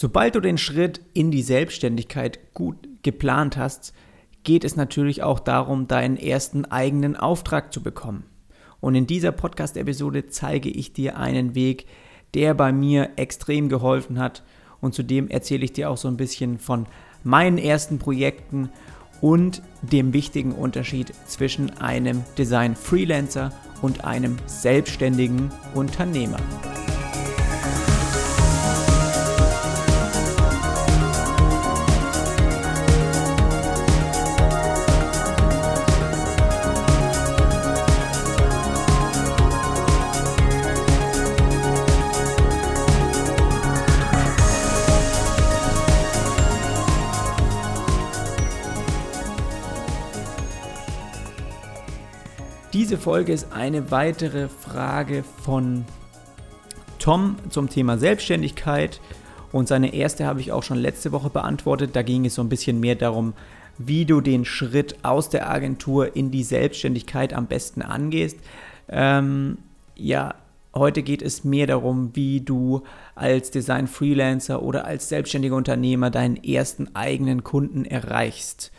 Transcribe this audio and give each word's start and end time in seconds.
Sobald 0.00 0.36
du 0.36 0.40
den 0.40 0.58
Schritt 0.58 1.00
in 1.12 1.32
die 1.32 1.42
Selbstständigkeit 1.42 2.54
gut 2.54 2.76
geplant 3.02 3.56
hast, 3.56 3.92
geht 4.44 4.62
es 4.62 4.76
natürlich 4.76 5.24
auch 5.24 5.40
darum, 5.40 5.88
deinen 5.88 6.16
ersten 6.16 6.64
eigenen 6.66 7.16
Auftrag 7.16 7.72
zu 7.72 7.82
bekommen. 7.82 8.22
Und 8.78 8.94
in 8.94 9.08
dieser 9.08 9.32
Podcast-Episode 9.32 10.28
zeige 10.28 10.68
ich 10.68 10.92
dir 10.92 11.16
einen 11.18 11.56
Weg, 11.56 11.86
der 12.34 12.54
bei 12.54 12.70
mir 12.70 13.10
extrem 13.16 13.68
geholfen 13.68 14.20
hat. 14.20 14.44
Und 14.80 14.94
zudem 14.94 15.26
erzähle 15.26 15.64
ich 15.64 15.72
dir 15.72 15.90
auch 15.90 15.96
so 15.96 16.06
ein 16.06 16.16
bisschen 16.16 16.60
von 16.60 16.86
meinen 17.24 17.58
ersten 17.58 17.98
Projekten 17.98 18.70
und 19.20 19.62
dem 19.82 20.12
wichtigen 20.12 20.52
Unterschied 20.52 21.12
zwischen 21.26 21.70
einem 21.80 22.22
Design-Freelancer 22.38 23.52
und 23.82 24.04
einem 24.04 24.36
selbstständigen 24.46 25.50
Unternehmer. 25.74 26.38
Diese 52.74 52.98
Folge 52.98 53.32
ist 53.32 53.50
eine 53.52 53.90
weitere 53.90 54.48
Frage 54.48 55.24
von 55.42 55.86
Tom 56.98 57.36
zum 57.48 57.70
Thema 57.70 57.96
Selbstständigkeit. 57.96 59.00
Und 59.52 59.68
seine 59.68 59.94
erste 59.94 60.26
habe 60.26 60.40
ich 60.40 60.52
auch 60.52 60.62
schon 60.62 60.76
letzte 60.76 61.10
Woche 61.12 61.30
beantwortet. 61.30 61.96
Da 61.96 62.02
ging 62.02 62.26
es 62.26 62.34
so 62.34 62.42
ein 62.42 62.50
bisschen 62.50 62.78
mehr 62.78 62.94
darum, 62.94 63.32
wie 63.78 64.04
du 64.04 64.20
den 64.20 64.44
Schritt 64.44 65.02
aus 65.02 65.30
der 65.30 65.50
Agentur 65.50 66.14
in 66.14 66.30
die 66.30 66.42
Selbstständigkeit 66.42 67.32
am 67.32 67.46
besten 67.46 67.80
angehst. 67.80 68.36
Ähm, 68.90 69.56
ja, 69.96 70.34
heute 70.74 71.02
geht 71.02 71.22
es 71.22 71.44
mehr 71.44 71.66
darum, 71.66 72.10
wie 72.14 72.42
du 72.42 72.82
als 73.14 73.50
Design-Freelancer 73.50 74.62
oder 74.62 74.84
als 74.84 75.08
selbstständiger 75.08 75.56
Unternehmer 75.56 76.10
deinen 76.10 76.36
ersten 76.36 76.94
eigenen 76.94 77.44
Kunden 77.44 77.86
erreichst. 77.86 78.72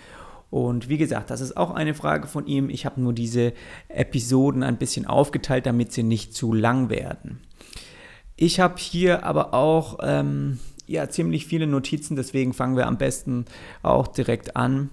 Und 0.50 0.90
wie 0.90 0.98
gesagt, 0.98 1.30
das 1.30 1.42
ist 1.42 1.58
auch 1.58 1.72
eine 1.72 1.94
Frage 1.94 2.28
von 2.28 2.48
ihm. 2.48 2.70
Ich 2.70 2.86
habe 2.86 3.02
nur 3.02 3.14
diese 3.14 3.54
Episoden 3.88 4.64
ein 4.64 4.78
bisschen 4.78 5.06
aufgeteilt, 5.06 5.66
damit 5.66 5.92
sie 5.92 6.04
nicht 6.04 6.34
zu 6.34 6.54
lang 6.54 6.90
werden. 6.90 7.42
Ich 8.36 8.60
habe 8.60 8.76
hier 8.78 9.24
aber 9.26 9.54
auch 9.54 10.00
ähm, 10.02 10.60
ja, 10.88 11.08
ziemlich 11.10 11.46
viele 11.46 11.68
Notizen, 11.68 12.16
deswegen 12.16 12.54
fangen 12.54 12.76
wir 12.76 12.88
am 12.88 12.98
besten 12.98 13.46
auch 13.84 14.08
direkt 14.08 14.56
an. 14.56 14.90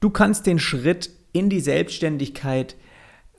Du 0.00 0.10
kannst 0.10 0.46
den 0.46 0.58
Schritt 0.58 1.10
in 1.32 1.48
die 1.48 1.60
Selbstständigkeit 1.60 2.76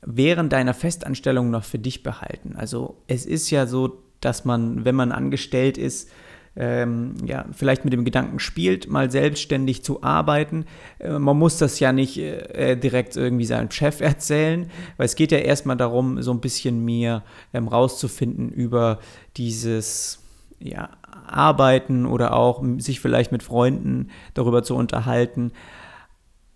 während 0.01 0.51
deiner 0.51 0.73
Festanstellung 0.73 1.51
noch 1.51 1.63
für 1.63 1.79
dich 1.79 2.01
behalten. 2.01 2.55
Also 2.55 2.97
es 3.07 3.25
ist 3.25 3.51
ja 3.51 3.67
so, 3.67 4.01
dass 4.19 4.45
man, 4.45 4.83
wenn 4.85 4.95
man 4.95 5.11
angestellt 5.11 5.77
ist, 5.77 6.09
ähm, 6.55 7.15
ja, 7.25 7.45
vielleicht 7.51 7.83
mit 7.83 7.93
dem 7.93 8.05
Gedanken 8.05 8.39
spielt, 8.39 8.87
mal 8.87 9.09
selbstständig 9.09 9.83
zu 9.83 10.03
arbeiten. 10.03 10.65
Äh, 10.99 11.17
man 11.17 11.37
muss 11.37 11.57
das 11.57 11.79
ja 11.79 11.91
nicht 11.91 12.17
äh, 12.19 12.75
direkt 12.75 13.15
irgendwie 13.15 13.45
seinem 13.45 13.71
Chef 13.71 14.01
erzählen, 14.01 14.69
weil 14.97 15.05
es 15.05 15.15
geht 15.15 15.31
ja 15.31 15.39
erstmal 15.39 15.77
darum, 15.77 16.21
so 16.21 16.31
ein 16.31 16.41
bisschen 16.41 16.85
mehr 16.85 17.23
ähm, 17.53 17.67
rauszufinden 17.67 18.49
über 18.49 18.99
dieses 19.35 20.19
ja, 20.59 20.89
Arbeiten 21.25 22.05
oder 22.05 22.33
auch 22.35 22.63
sich 22.77 22.99
vielleicht 22.99 23.31
mit 23.31 23.43
Freunden 23.43 24.09
darüber 24.33 24.63
zu 24.63 24.75
unterhalten. 24.75 25.51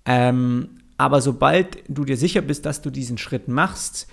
Ähm, 0.05 0.69
aber 0.97 1.21
sobald 1.21 1.77
du 1.87 2.05
dir 2.05 2.17
sicher 2.17 2.41
bist, 2.41 2.65
dass 2.65 2.81
du 2.81 2.89
diesen 2.89 3.17
Schritt 3.17 3.47
machst 3.47 4.07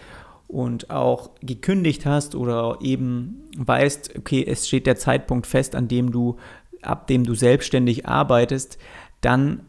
und 0.48 0.90
auch 0.90 1.30
gekündigt 1.40 2.06
hast 2.06 2.34
oder 2.34 2.78
eben 2.80 3.48
weißt, 3.56 4.16
okay, 4.18 4.44
es 4.46 4.68
steht 4.68 4.86
der 4.86 4.96
Zeitpunkt 4.96 5.46
fest, 5.46 5.74
an 5.74 5.88
dem 5.88 6.12
du, 6.12 6.36
ab 6.82 7.06
dem 7.06 7.24
du 7.24 7.34
selbstständig 7.34 8.06
arbeitest, 8.06 8.78
dann 9.20 9.64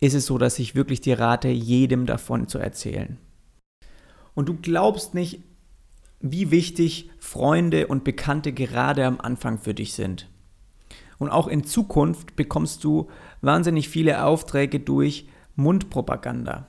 ist 0.00 0.14
es 0.14 0.26
so, 0.26 0.38
dass 0.38 0.58
ich 0.58 0.74
wirklich 0.74 1.00
dir 1.00 1.18
rate, 1.18 1.48
jedem 1.48 2.06
davon 2.06 2.48
zu 2.48 2.58
erzählen. 2.58 3.18
Und 4.34 4.48
du 4.48 4.54
glaubst 4.54 5.14
nicht, 5.14 5.42
wie 6.20 6.50
wichtig 6.50 7.10
Freunde 7.18 7.86
und 7.86 8.04
Bekannte 8.04 8.52
gerade 8.52 9.06
am 9.06 9.20
Anfang 9.20 9.58
für 9.58 9.74
dich 9.74 9.94
sind. 9.94 10.28
Und 11.18 11.30
auch 11.30 11.48
in 11.48 11.64
Zukunft 11.64 12.36
bekommst 12.36 12.84
du 12.84 13.08
wahnsinnig 13.40 13.88
viele 13.88 14.24
Aufträge 14.24 14.80
durch 14.80 15.28
Mundpropaganda. 15.54 16.68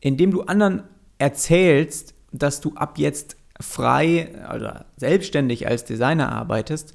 Indem 0.00 0.30
du 0.30 0.42
anderen 0.42 0.84
erzählst, 1.18 2.14
dass 2.32 2.60
du 2.60 2.74
ab 2.74 2.98
jetzt 2.98 3.36
frei 3.60 4.30
oder 4.54 4.86
selbstständig 4.96 5.66
als 5.66 5.84
Designer 5.84 6.30
arbeitest, 6.30 6.92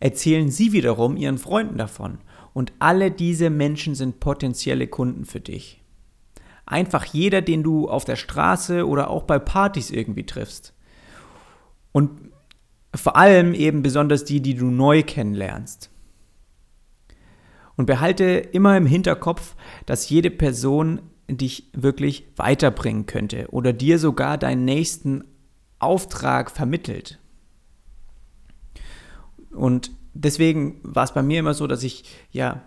erzählen 0.00 0.50
sie 0.50 0.72
wiederum 0.72 1.16
ihren 1.16 1.38
Freunden 1.38 1.78
davon. 1.78 2.18
Und 2.54 2.72
alle 2.78 3.10
diese 3.10 3.50
Menschen 3.50 3.94
sind 3.94 4.20
potenzielle 4.20 4.86
Kunden 4.86 5.24
für 5.26 5.40
dich. 5.40 5.82
Einfach 6.66 7.04
jeder, 7.04 7.40
den 7.40 7.62
du 7.62 7.88
auf 7.88 8.04
der 8.04 8.16
Straße 8.16 8.86
oder 8.86 9.10
auch 9.10 9.22
bei 9.22 9.38
Partys 9.38 9.90
irgendwie 9.90 10.26
triffst. 10.26 10.74
Und 11.92 12.10
vor 12.94 13.16
allem 13.16 13.54
eben 13.54 13.82
besonders 13.82 14.24
die, 14.24 14.40
die 14.40 14.54
du 14.54 14.66
neu 14.66 15.02
kennenlernst. 15.02 15.90
Und 17.76 17.86
behalte 17.86 18.24
immer 18.24 18.76
im 18.76 18.86
Hinterkopf, 18.86 19.54
dass 19.86 20.08
jede 20.08 20.30
Person 20.30 21.00
dich 21.28 21.70
wirklich 21.72 22.26
weiterbringen 22.36 23.06
könnte 23.06 23.48
oder 23.50 23.72
dir 23.72 23.98
sogar 23.98 24.38
deinen 24.38 24.64
nächsten 24.64 25.24
Auftrag 25.78 26.50
vermittelt. 26.50 27.18
Und 29.50 29.90
deswegen 30.14 30.80
war 30.82 31.04
es 31.04 31.12
bei 31.12 31.22
mir 31.22 31.40
immer 31.40 31.54
so, 31.54 31.66
dass 31.66 31.82
ich 31.82 32.04
ja 32.30 32.62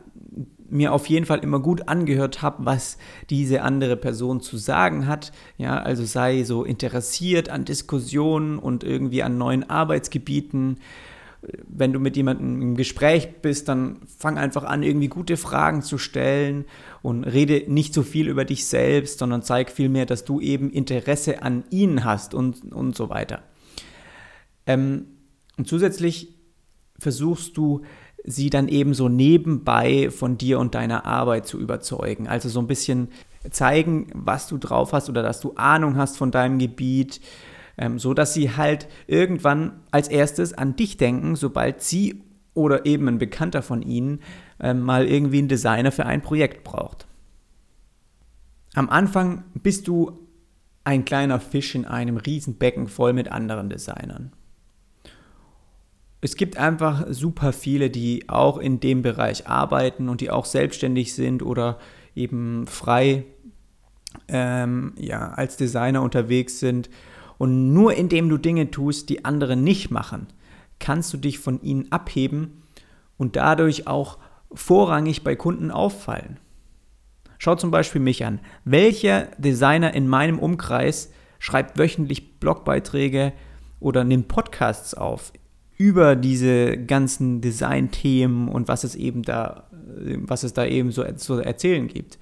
mir 0.69 0.93
auf 0.93 1.07
jeden 1.07 1.25
Fall 1.25 1.39
immer 1.39 1.59
gut 1.59 1.89
angehört 1.89 2.41
habe, 2.41 2.65
was 2.65 2.97
diese 3.29 3.61
andere 3.61 3.97
Person 3.97 4.39
zu 4.39 4.57
sagen 4.57 5.05
hat. 5.05 5.33
Ja, 5.57 5.81
also 5.81 6.05
sei 6.05 6.43
so 6.43 6.63
interessiert 6.63 7.49
an 7.49 7.65
Diskussionen 7.65 8.57
und 8.57 8.83
irgendwie 8.83 9.21
an 9.21 9.37
neuen 9.37 9.69
Arbeitsgebieten 9.69 10.77
wenn 11.67 11.91
du 11.91 11.99
mit 11.99 12.15
jemandem 12.15 12.61
im 12.61 12.75
Gespräch 12.75 13.41
bist, 13.41 13.67
dann 13.67 14.01
fang 14.05 14.37
einfach 14.37 14.63
an, 14.63 14.83
irgendwie 14.83 15.07
gute 15.07 15.37
Fragen 15.37 15.81
zu 15.81 15.97
stellen 15.97 16.65
und 17.01 17.23
rede 17.23 17.63
nicht 17.71 17.93
so 17.93 18.03
viel 18.03 18.27
über 18.27 18.45
dich 18.45 18.65
selbst, 18.65 19.19
sondern 19.19 19.41
zeig 19.41 19.71
vielmehr, 19.71 20.05
dass 20.05 20.23
du 20.23 20.39
eben 20.39 20.69
Interesse 20.69 21.41
an 21.41 21.63
ihnen 21.71 22.05
hast 22.05 22.33
und, 22.33 22.71
und 22.73 22.95
so 22.95 23.09
weiter. 23.09 23.41
Ähm, 24.67 25.07
und 25.57 25.67
zusätzlich 25.67 26.35
versuchst 26.99 27.57
du, 27.57 27.81
sie 28.23 28.49
dann 28.49 28.67
eben 28.67 28.93
so 28.93 29.09
nebenbei 29.09 30.11
von 30.11 30.37
dir 30.37 30.59
und 30.59 30.75
deiner 30.75 31.05
Arbeit 31.05 31.47
zu 31.47 31.59
überzeugen. 31.59 32.27
Also 32.27 32.49
so 32.49 32.59
ein 32.59 32.67
bisschen 32.67 33.09
zeigen, 33.49 34.07
was 34.13 34.47
du 34.47 34.57
drauf 34.57 34.93
hast 34.93 35.09
oder 35.09 35.23
dass 35.23 35.39
du 35.39 35.53
Ahnung 35.55 35.97
hast 35.97 36.17
von 36.17 36.29
deinem 36.29 36.59
Gebiet 36.59 37.19
ähm, 37.77 37.99
so 37.99 38.13
dass 38.13 38.33
sie 38.33 38.55
halt 38.55 38.87
irgendwann 39.07 39.81
als 39.91 40.07
erstes 40.07 40.53
an 40.53 40.75
dich 40.75 40.97
denken, 40.97 41.35
sobald 41.35 41.81
sie 41.81 42.23
oder 42.53 42.85
eben 42.85 43.07
ein 43.07 43.17
Bekannter 43.17 43.61
von 43.61 43.81
ihnen 43.81 44.19
ähm, 44.59 44.81
mal 44.81 45.07
irgendwie 45.07 45.39
einen 45.39 45.47
Designer 45.47 45.91
für 45.91 46.05
ein 46.05 46.21
Projekt 46.21 46.63
braucht. 46.63 47.07
Am 48.73 48.89
Anfang 48.89 49.43
bist 49.53 49.87
du 49.87 50.19
ein 50.83 51.05
kleiner 51.05 51.39
Fisch 51.39 51.75
in 51.75 51.85
einem 51.85 52.17
Riesenbecken 52.17 52.87
voll 52.87 53.13
mit 53.13 53.31
anderen 53.31 53.69
Designern. 53.69 54.31
Es 56.21 56.35
gibt 56.35 56.57
einfach 56.57 57.07
super 57.09 57.51
viele, 57.51 57.89
die 57.89 58.29
auch 58.29 58.57
in 58.57 58.79
dem 58.79 59.01
Bereich 59.01 59.47
arbeiten 59.47 60.07
und 60.07 60.21
die 60.21 60.29
auch 60.29 60.45
selbstständig 60.45 61.13
sind 61.13 61.41
oder 61.41 61.79
eben 62.15 62.67
frei 62.67 63.25
ähm, 64.27 64.93
ja, 64.97 65.29
als 65.29 65.57
Designer 65.57 66.01
unterwegs 66.01 66.59
sind 66.59 66.89
und 67.41 67.73
nur 67.73 67.95
indem 67.95 68.29
du 68.29 68.37
Dinge 68.37 68.69
tust, 68.69 69.09
die 69.09 69.25
andere 69.25 69.55
nicht 69.55 69.89
machen, 69.89 70.27
kannst 70.77 71.11
du 71.11 71.17
dich 71.17 71.39
von 71.39 71.59
ihnen 71.63 71.91
abheben 71.91 72.61
und 73.17 73.35
dadurch 73.35 73.87
auch 73.87 74.19
vorrangig 74.53 75.23
bei 75.23 75.35
Kunden 75.35 75.71
auffallen. 75.71 76.37
Schau 77.39 77.55
zum 77.55 77.71
Beispiel 77.71 77.99
mich 77.99 78.25
an. 78.25 78.41
Welcher 78.63 79.23
Designer 79.39 79.95
in 79.95 80.07
meinem 80.07 80.37
Umkreis 80.37 81.11
schreibt 81.39 81.79
wöchentlich 81.79 82.39
Blogbeiträge 82.39 83.33
oder 83.79 84.03
nimmt 84.03 84.27
Podcasts 84.27 84.93
auf 84.93 85.33
über 85.77 86.15
diese 86.15 86.77
ganzen 86.77 87.41
Designthemen 87.41 88.49
und 88.49 88.67
was 88.67 88.83
es 88.83 88.93
eben 88.93 89.23
da, 89.23 89.67
was 89.71 90.43
es 90.43 90.53
da 90.53 90.63
eben 90.63 90.91
so 90.91 91.03
zu 91.13 91.39
erzählen 91.39 91.87
gibt? 91.87 92.19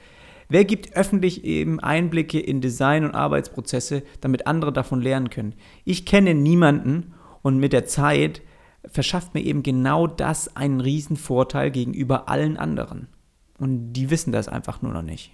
Wer 0.50 0.66
gibt 0.66 0.94
öffentlich 0.94 1.44
eben 1.44 1.80
Einblicke 1.80 2.40
in 2.40 2.60
Design 2.60 3.06
und 3.06 3.14
Arbeitsprozesse, 3.14 4.02
damit 4.20 4.48
andere 4.48 4.74
davon 4.74 5.00
lernen 5.00 5.30
können? 5.30 5.54
Ich 5.86 6.08
kenne 6.08 6.34
niemanden 6.34 7.14
und 7.44 7.60
mit 7.60 7.72
der 7.72 7.86
Zeit 7.86 8.42
verschafft 8.84 9.36
mir 9.36 9.42
eben 9.42 9.62
genau 9.62 10.08
das 10.08 10.56
einen 10.56 10.82
riesen 10.82 11.18
Vorteil 11.18 11.70
gegenüber 11.70 12.30
allen 12.30 12.58
anderen. 12.58 13.08
Und 13.60 13.94
die 13.94 14.10
wissen 14.10 14.32
das 14.32 14.48
einfach 14.48 14.82
nur 14.82 14.92
noch 14.92 15.04
nicht. 15.04 15.32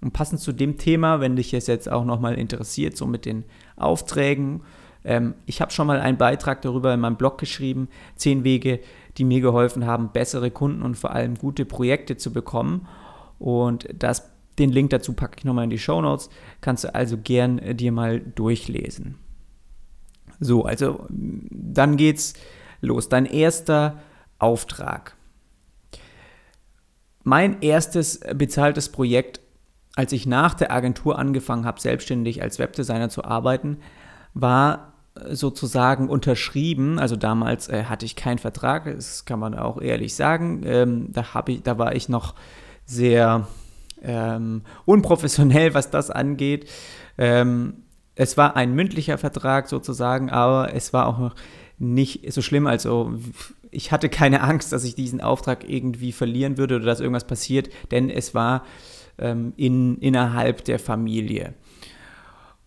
Und 0.00 0.12
passend 0.12 0.40
zu 0.40 0.52
dem 0.52 0.76
Thema, 0.78 1.20
wenn 1.20 1.36
dich 1.36 1.54
es 1.54 1.66
jetzt 1.68 1.90
auch 1.90 2.04
nochmal 2.04 2.34
interessiert, 2.34 2.96
so 2.96 3.06
mit 3.06 3.24
den 3.24 3.44
Aufträgen, 3.76 4.62
ähm, 5.04 5.34
ich 5.46 5.60
habe 5.60 5.70
schon 5.70 5.86
mal 5.86 6.00
einen 6.00 6.18
Beitrag 6.18 6.62
darüber 6.62 6.92
in 6.92 7.00
meinem 7.00 7.16
Blog 7.16 7.38
geschrieben, 7.38 7.88
zehn 8.16 8.42
Wege, 8.42 8.80
die 9.18 9.24
mir 9.24 9.40
geholfen 9.40 9.86
haben, 9.86 10.10
bessere 10.10 10.50
Kunden 10.50 10.82
und 10.82 10.96
vor 10.96 11.12
allem 11.12 11.36
gute 11.36 11.64
Projekte 11.64 12.16
zu 12.16 12.32
bekommen. 12.32 12.88
Und 13.40 13.88
das, 13.92 14.30
den 14.58 14.70
Link 14.70 14.90
dazu 14.90 15.14
packe 15.14 15.38
ich 15.38 15.44
nochmal 15.44 15.64
in 15.64 15.70
die 15.70 15.78
Show 15.78 16.00
Notes. 16.00 16.28
Kannst 16.60 16.84
du 16.84 16.94
also 16.94 17.18
gern 17.18 17.58
äh, 17.58 17.74
dir 17.74 17.90
mal 17.90 18.20
durchlesen. 18.20 19.16
So, 20.38 20.64
also 20.64 21.06
dann 21.08 21.96
geht's 21.96 22.34
los. 22.80 23.08
Dein 23.08 23.26
erster 23.26 23.98
Auftrag. 24.38 25.16
Mein 27.24 27.60
erstes 27.60 28.20
bezahltes 28.34 28.88
Projekt, 28.90 29.40
als 29.96 30.12
ich 30.12 30.26
nach 30.26 30.54
der 30.54 30.72
Agentur 30.72 31.18
angefangen 31.18 31.64
habe, 31.64 31.80
selbstständig 31.80 32.42
als 32.42 32.58
Webdesigner 32.58 33.08
zu 33.08 33.24
arbeiten, 33.24 33.78
war 34.32 34.94
sozusagen 35.28 36.08
unterschrieben. 36.08 36.98
Also 36.98 37.16
damals 37.16 37.68
äh, 37.68 37.84
hatte 37.84 38.06
ich 38.06 38.16
keinen 38.16 38.38
Vertrag, 38.38 38.84
das 38.84 39.24
kann 39.24 39.38
man 39.38 39.54
auch 39.54 39.80
ehrlich 39.80 40.14
sagen. 40.14 40.62
Ähm, 40.64 41.12
da, 41.12 41.24
ich, 41.46 41.62
da 41.62 41.78
war 41.78 41.94
ich 41.94 42.08
noch 42.08 42.34
sehr 42.90 43.46
ähm, 44.02 44.62
unprofessionell, 44.84 45.74
was 45.74 45.90
das 45.90 46.10
angeht. 46.10 46.68
Ähm, 47.18 47.84
es 48.14 48.36
war 48.36 48.56
ein 48.56 48.74
mündlicher 48.74 49.18
Vertrag 49.18 49.68
sozusagen, 49.68 50.30
aber 50.30 50.74
es 50.74 50.92
war 50.92 51.06
auch 51.06 51.34
nicht 51.78 52.30
so 52.32 52.42
schlimm. 52.42 52.66
Also 52.66 53.14
ich 53.70 53.92
hatte 53.92 54.08
keine 54.08 54.42
Angst, 54.42 54.72
dass 54.72 54.84
ich 54.84 54.94
diesen 54.94 55.20
Auftrag 55.20 55.68
irgendwie 55.68 56.12
verlieren 56.12 56.58
würde 56.58 56.76
oder 56.76 56.86
dass 56.86 57.00
irgendwas 57.00 57.26
passiert, 57.26 57.70
denn 57.90 58.10
es 58.10 58.34
war 58.34 58.64
ähm, 59.18 59.52
in, 59.56 59.98
innerhalb 59.98 60.64
der 60.64 60.78
Familie. 60.78 61.54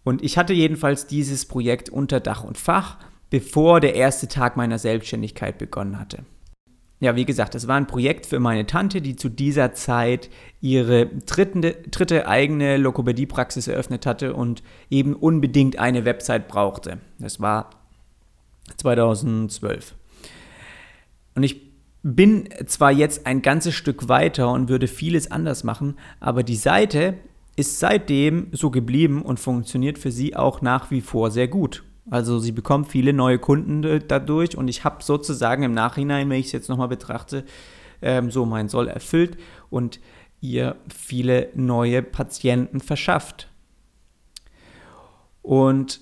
Und 0.03 0.23
ich 0.23 0.37
hatte 0.37 0.53
jedenfalls 0.53 1.07
dieses 1.07 1.45
Projekt 1.45 1.89
unter 1.89 2.19
Dach 2.19 2.43
und 2.43 2.57
Fach, 2.57 2.97
bevor 3.29 3.79
der 3.79 3.95
erste 3.95 4.27
Tag 4.27 4.57
meiner 4.57 4.79
Selbstständigkeit 4.79 5.57
begonnen 5.57 5.99
hatte. 5.99 6.25
Ja, 7.03 7.17
wie 7.17 7.25
gesagt, 7.25 7.53
es 7.53 7.67
war 7.67 7.75
ein 7.75 7.85
Projekt 7.85 8.25
für 8.25 8.39
meine 8.39 8.65
Tante, 8.65 9.01
die 9.01 9.17
zu 9.17 9.27
dieser 9.27 9.73
Zeit 9.73 10.29
ihre 10.61 11.07
dritte, 11.07 11.73
dritte 11.91 12.29
eigene 12.29 12.77
Lokopädie-Praxis 12.77 13.67
eröffnet 13.67 14.05
hatte 14.05 14.33
und 14.33 14.63
eben 14.89 15.13
unbedingt 15.13 15.77
eine 15.79 16.05
Website 16.05 16.47
brauchte. 16.47 16.99
Das 17.19 17.41
war 17.41 17.71
2012. 18.77 19.95
Und 21.35 21.43
ich 21.43 21.73
bin 22.03 22.47
zwar 22.67 22.93
jetzt 22.93 23.27
ein 23.27 23.41
ganzes 23.41 23.75
Stück 23.75 24.07
weiter 24.07 24.49
und 24.49 24.69
würde 24.69 24.87
vieles 24.87 25.29
anders 25.29 25.65
machen, 25.65 25.97
aber 26.21 26.41
die 26.41 26.55
Seite 26.55 27.15
ist 27.57 27.81
seitdem 27.81 28.47
so 28.53 28.71
geblieben 28.71 29.23
und 29.23 29.41
funktioniert 29.41 29.97
für 29.97 30.11
sie 30.11 30.37
auch 30.37 30.61
nach 30.61 30.89
wie 30.89 31.01
vor 31.01 31.31
sehr 31.31 31.49
gut. 31.49 31.83
Also 32.09 32.39
sie 32.39 32.51
bekommt 32.51 32.89
viele 32.89 33.13
neue 33.13 33.39
Kunden 33.39 33.81
dadurch 34.07 34.57
und 34.57 34.67
ich 34.67 34.83
habe 34.83 35.03
sozusagen 35.03 35.63
im 35.63 35.73
Nachhinein, 35.73 36.29
wenn 36.29 36.39
ich 36.39 36.47
es 36.47 36.51
jetzt 36.51 36.69
nochmal 36.69 36.89
betrachte, 36.89 37.45
ähm, 38.01 38.29
so 38.29 38.45
mein 38.45 38.67
Soll 38.67 38.87
erfüllt 38.87 39.37
und 39.69 39.99
ihr 40.41 40.75
viele 40.93 41.49
neue 41.55 42.03
Patienten 42.03 42.81
verschafft. 42.81 43.49
Und 45.41 46.01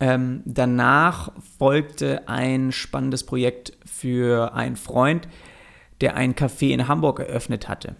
ähm, 0.00 0.42
danach 0.44 1.32
folgte 1.58 2.28
ein 2.28 2.72
spannendes 2.72 3.24
Projekt 3.24 3.72
für 3.86 4.54
einen 4.54 4.76
Freund, 4.76 5.28
der 6.00 6.16
ein 6.16 6.34
Café 6.34 6.70
in 6.70 6.88
Hamburg 6.88 7.20
eröffnet 7.20 7.68
hatte. 7.68 7.96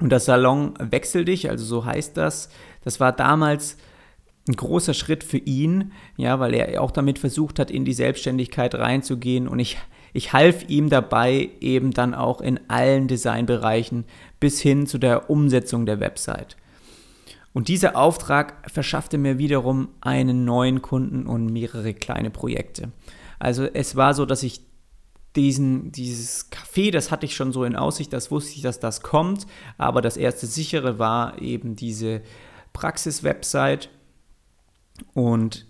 Und 0.00 0.10
das 0.10 0.26
Salon 0.26 0.74
Wechsel 0.78 1.24
dich, 1.24 1.50
also 1.50 1.64
so 1.64 1.84
heißt 1.84 2.16
das, 2.16 2.48
das 2.84 3.00
war 3.00 3.12
damals 3.12 3.76
ein 4.48 4.56
großer 4.56 4.94
Schritt 4.94 5.24
für 5.24 5.38
ihn, 5.38 5.92
ja, 6.16 6.40
weil 6.40 6.54
er 6.54 6.82
auch 6.82 6.90
damit 6.90 7.18
versucht 7.18 7.58
hat, 7.58 7.70
in 7.70 7.84
die 7.84 7.92
Selbstständigkeit 7.92 8.74
reinzugehen. 8.74 9.46
Und 9.46 9.58
ich, 9.58 9.76
ich 10.12 10.32
half 10.32 10.68
ihm 10.68 10.88
dabei, 10.88 11.50
eben 11.60 11.92
dann 11.92 12.14
auch 12.14 12.40
in 12.40 12.58
allen 12.68 13.08
Designbereichen 13.08 14.04
bis 14.40 14.60
hin 14.60 14.86
zu 14.86 14.98
der 14.98 15.30
Umsetzung 15.30 15.86
der 15.86 16.00
Website. 16.00 16.56
Und 17.52 17.68
dieser 17.68 17.96
Auftrag 17.96 18.70
verschaffte 18.70 19.18
mir 19.18 19.38
wiederum 19.38 19.88
einen 20.00 20.44
neuen 20.44 20.82
Kunden 20.82 21.26
und 21.26 21.46
mehrere 21.46 21.94
kleine 21.94 22.30
Projekte. 22.30 22.92
Also 23.38 23.64
es 23.64 23.96
war 23.96 24.14
so, 24.14 24.26
dass 24.26 24.42
ich 24.42 24.60
diesen, 25.36 25.92
dieses 25.92 26.50
Café, 26.50 26.90
das 26.90 27.10
hatte 27.10 27.26
ich 27.26 27.34
schon 27.34 27.52
so 27.52 27.64
in 27.64 27.76
Aussicht, 27.76 28.12
das 28.12 28.30
wusste 28.30 28.54
ich, 28.56 28.62
dass 28.62 28.80
das 28.80 29.02
kommt, 29.02 29.46
aber 29.76 30.02
das 30.02 30.16
erste 30.16 30.46
sichere 30.46 30.98
war 30.98 31.40
eben 31.40 31.76
diese 31.76 32.22
Praxis-Website 32.72 33.90
und 35.14 35.66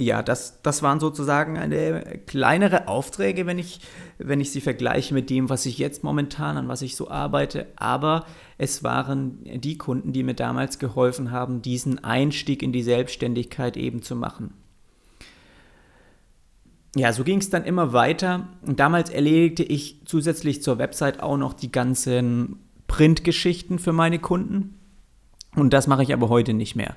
ja, 0.00 0.22
das, 0.22 0.62
das 0.62 0.82
waren 0.82 1.00
sozusagen 1.00 1.58
eine 1.58 2.20
kleinere 2.26 2.86
Aufträge, 2.86 3.46
wenn 3.46 3.58
ich, 3.58 3.80
wenn 4.18 4.40
ich 4.40 4.52
sie 4.52 4.60
vergleiche 4.60 5.12
mit 5.12 5.28
dem, 5.28 5.48
was 5.48 5.66
ich 5.66 5.78
jetzt 5.78 6.04
momentan, 6.04 6.56
an 6.56 6.68
was 6.68 6.82
ich 6.82 6.94
so 6.94 7.10
arbeite. 7.10 7.66
Aber 7.74 8.24
es 8.58 8.84
waren 8.84 9.40
die 9.42 9.76
Kunden, 9.76 10.12
die 10.12 10.22
mir 10.22 10.34
damals 10.34 10.78
geholfen 10.78 11.32
haben, 11.32 11.62
diesen 11.62 12.04
Einstieg 12.04 12.62
in 12.62 12.72
die 12.72 12.84
Selbstständigkeit 12.84 13.76
eben 13.76 14.00
zu 14.00 14.14
machen. 14.14 14.54
Ja, 16.94 17.12
so 17.12 17.24
ging 17.24 17.38
es 17.38 17.50
dann 17.50 17.64
immer 17.64 17.92
weiter. 17.92 18.46
Und 18.64 18.78
damals 18.78 19.10
erledigte 19.10 19.64
ich 19.64 20.00
zusätzlich 20.04 20.62
zur 20.62 20.78
Website 20.78 21.20
auch 21.20 21.36
noch 21.36 21.54
die 21.54 21.72
ganzen 21.72 22.60
Printgeschichten 22.86 23.80
für 23.80 23.92
meine 23.92 24.20
Kunden. 24.20 24.78
Und 25.56 25.72
das 25.72 25.88
mache 25.88 26.04
ich 26.04 26.12
aber 26.12 26.28
heute 26.28 26.54
nicht 26.54 26.76
mehr. 26.76 26.94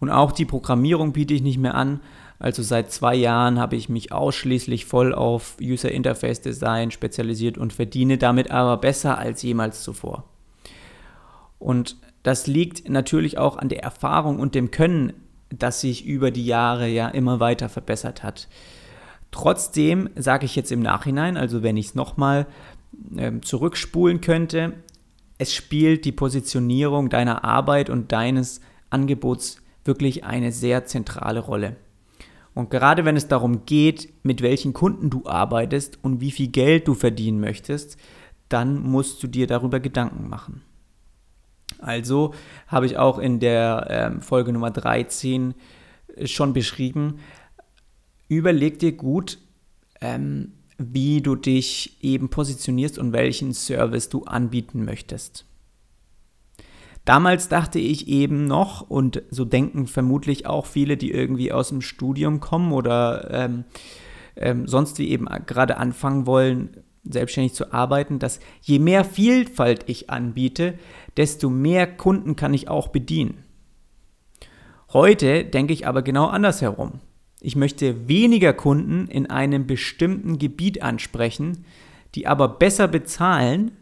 Und 0.00 0.10
auch 0.10 0.32
die 0.32 0.46
Programmierung 0.46 1.12
biete 1.12 1.34
ich 1.34 1.42
nicht 1.42 1.58
mehr 1.58 1.74
an. 1.74 2.00
Also 2.38 2.62
seit 2.62 2.90
zwei 2.90 3.14
Jahren 3.14 3.60
habe 3.60 3.76
ich 3.76 3.90
mich 3.90 4.12
ausschließlich 4.12 4.86
voll 4.86 5.14
auf 5.14 5.56
User 5.60 5.92
Interface 5.92 6.40
Design 6.40 6.90
spezialisiert 6.90 7.58
und 7.58 7.74
verdiene 7.74 8.16
damit 8.16 8.50
aber 8.50 8.78
besser 8.78 9.18
als 9.18 9.42
jemals 9.42 9.82
zuvor. 9.82 10.24
Und 11.58 11.98
das 12.22 12.46
liegt 12.46 12.88
natürlich 12.88 13.36
auch 13.36 13.58
an 13.58 13.68
der 13.68 13.82
Erfahrung 13.82 14.38
und 14.38 14.54
dem 14.54 14.70
Können, 14.70 15.12
das 15.50 15.82
sich 15.82 16.06
über 16.06 16.30
die 16.30 16.46
Jahre 16.46 16.88
ja 16.88 17.08
immer 17.08 17.40
weiter 17.40 17.68
verbessert 17.68 18.22
hat. 18.22 18.48
Trotzdem 19.30 20.08
sage 20.16 20.46
ich 20.46 20.56
jetzt 20.56 20.72
im 20.72 20.80
Nachhinein, 20.80 21.36
also 21.36 21.62
wenn 21.62 21.76
ich 21.76 21.88
es 21.88 21.94
nochmal 21.94 22.46
äh, 23.16 23.32
zurückspulen 23.40 24.20
könnte, 24.20 24.72
es 25.38 25.54
spielt 25.54 26.04
die 26.04 26.12
Positionierung 26.12 27.10
deiner 27.10 27.44
Arbeit 27.44 27.90
und 27.90 28.12
deines 28.12 28.60
Angebots 28.90 29.62
wirklich 29.84 30.24
eine 30.24 30.52
sehr 30.52 30.84
zentrale 30.84 31.40
Rolle. 31.40 31.76
Und 32.54 32.70
gerade 32.70 33.04
wenn 33.04 33.16
es 33.16 33.28
darum 33.28 33.64
geht, 33.64 34.12
mit 34.22 34.42
welchen 34.42 34.72
Kunden 34.72 35.08
du 35.08 35.26
arbeitest 35.26 35.98
und 36.02 36.20
wie 36.20 36.30
viel 36.30 36.48
Geld 36.48 36.88
du 36.88 36.94
verdienen 36.94 37.40
möchtest, 37.40 37.96
dann 38.48 38.82
musst 38.82 39.22
du 39.22 39.28
dir 39.28 39.46
darüber 39.46 39.80
Gedanken 39.80 40.28
machen. 40.28 40.62
Also 41.78 42.34
habe 42.66 42.86
ich 42.86 42.98
auch 42.98 43.18
in 43.18 43.38
der 43.40 43.86
ähm, 43.88 44.20
Folge 44.20 44.52
Nummer 44.52 44.70
13 44.70 45.54
schon 46.24 46.52
beschrieben, 46.52 47.20
überleg 48.28 48.78
dir 48.78 48.92
gut, 48.92 49.38
ähm, 50.00 50.52
wie 50.76 51.20
du 51.20 51.36
dich 51.36 52.02
eben 52.02 52.30
positionierst 52.30 52.98
und 52.98 53.12
welchen 53.12 53.54
Service 53.54 54.08
du 54.08 54.24
anbieten 54.24 54.84
möchtest. 54.84 55.44
Damals 57.10 57.48
dachte 57.48 57.80
ich 57.80 58.06
eben 58.06 58.44
noch, 58.44 58.88
und 58.88 59.24
so 59.30 59.44
denken 59.44 59.88
vermutlich 59.88 60.46
auch 60.46 60.64
viele, 60.64 60.96
die 60.96 61.10
irgendwie 61.10 61.50
aus 61.50 61.70
dem 61.70 61.80
Studium 61.80 62.38
kommen 62.38 62.70
oder 62.70 63.28
ähm, 63.32 63.64
ähm, 64.36 64.68
sonst 64.68 64.96
wie 65.00 65.08
eben 65.08 65.26
gerade 65.44 65.78
anfangen 65.78 66.24
wollen, 66.26 66.84
selbstständig 67.02 67.54
zu 67.54 67.72
arbeiten, 67.72 68.20
dass 68.20 68.38
je 68.60 68.78
mehr 68.78 69.04
Vielfalt 69.04 69.86
ich 69.88 70.08
anbiete, 70.08 70.74
desto 71.16 71.50
mehr 71.50 71.88
Kunden 71.88 72.36
kann 72.36 72.54
ich 72.54 72.68
auch 72.68 72.86
bedienen. 72.86 73.42
Heute 74.92 75.44
denke 75.44 75.72
ich 75.72 75.88
aber 75.88 76.02
genau 76.02 76.26
andersherum. 76.26 77.00
Ich 77.40 77.56
möchte 77.56 78.06
weniger 78.06 78.52
Kunden 78.52 79.08
in 79.08 79.28
einem 79.28 79.66
bestimmten 79.66 80.38
Gebiet 80.38 80.80
ansprechen, 80.80 81.64
die 82.14 82.28
aber 82.28 82.46
besser 82.46 82.86
bezahlen 82.86 83.72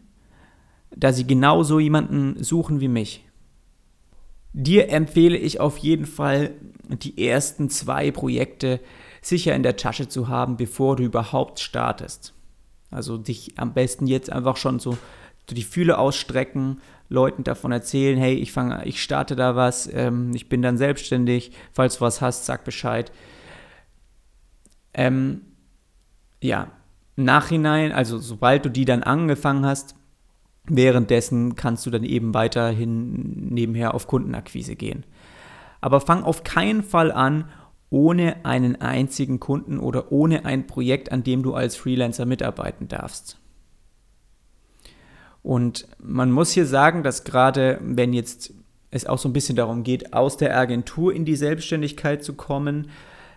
da 0.95 1.13
sie 1.13 1.25
genauso 1.25 1.79
jemanden 1.79 2.43
suchen 2.43 2.79
wie 2.79 2.87
mich. 2.87 3.25
Dir 4.53 4.89
empfehle 4.89 5.37
ich 5.37 5.59
auf 5.59 5.77
jeden 5.77 6.05
Fall, 6.05 6.51
die 6.87 7.27
ersten 7.27 7.69
zwei 7.69 8.11
Projekte 8.11 8.79
sicher 9.21 9.55
in 9.55 9.63
der 9.63 9.77
Tasche 9.77 10.07
zu 10.07 10.27
haben, 10.27 10.57
bevor 10.57 10.95
du 10.95 11.03
überhaupt 11.03 11.59
startest. 11.59 12.33
Also 12.89 13.17
dich 13.17 13.53
am 13.57 13.73
besten 13.73 14.07
jetzt 14.07 14.31
einfach 14.31 14.57
schon 14.57 14.79
so 14.79 14.97
die 15.49 15.63
Fühle 15.63 15.97
ausstrecken, 15.97 16.81
Leuten 17.09 17.43
davon 17.43 17.71
erzählen, 17.71 18.17
hey, 18.17 18.35
ich 18.35 18.51
fange, 18.51 18.85
ich 18.85 19.01
starte 19.01 19.35
da 19.35 19.55
was, 19.55 19.91
ähm, 19.91 20.31
ich 20.35 20.47
bin 20.47 20.61
dann 20.61 20.77
selbstständig, 20.77 21.51
falls 21.71 21.97
du 21.97 22.01
was 22.01 22.21
hast, 22.21 22.45
sag 22.45 22.63
Bescheid. 22.63 23.11
Ähm, 24.93 25.41
ja, 26.41 26.71
Nachhinein, 27.15 27.91
also 27.91 28.19
sobald 28.19 28.65
du 28.65 28.69
die 28.69 28.85
dann 28.85 29.03
angefangen 29.03 29.65
hast, 29.65 29.95
währenddessen 30.69 31.55
kannst 31.55 31.85
du 31.85 31.89
dann 31.89 32.03
eben 32.03 32.33
weiterhin 32.33 33.49
nebenher 33.49 33.93
auf 33.93 34.07
Kundenakquise 34.07 34.75
gehen. 34.75 35.03
Aber 35.81 36.01
fang 36.01 36.23
auf 36.23 36.43
keinen 36.43 36.83
Fall 36.83 37.11
an, 37.11 37.45
ohne 37.89 38.45
einen 38.45 38.75
einzigen 38.81 39.39
Kunden 39.39 39.79
oder 39.79 40.11
ohne 40.11 40.45
ein 40.45 40.67
Projekt, 40.67 41.11
an 41.11 41.23
dem 41.23 41.41
du 41.41 41.53
als 41.53 41.75
Freelancer 41.75 42.25
mitarbeiten 42.25 42.87
darfst. 42.87 43.37
Und 45.41 45.87
man 45.99 46.31
muss 46.31 46.51
hier 46.51 46.65
sagen, 46.65 47.01
dass 47.01 47.23
gerade 47.23 47.79
wenn 47.81 48.13
jetzt 48.13 48.53
es 48.91 49.05
auch 49.05 49.17
so 49.17 49.29
ein 49.29 49.33
bisschen 49.33 49.55
darum 49.55 49.83
geht, 49.83 50.13
aus 50.13 50.37
der 50.37 50.57
Agentur 50.57 51.13
in 51.13 51.25
die 51.25 51.35
Selbstständigkeit 51.35 52.23
zu 52.23 52.33
kommen, 52.33 52.89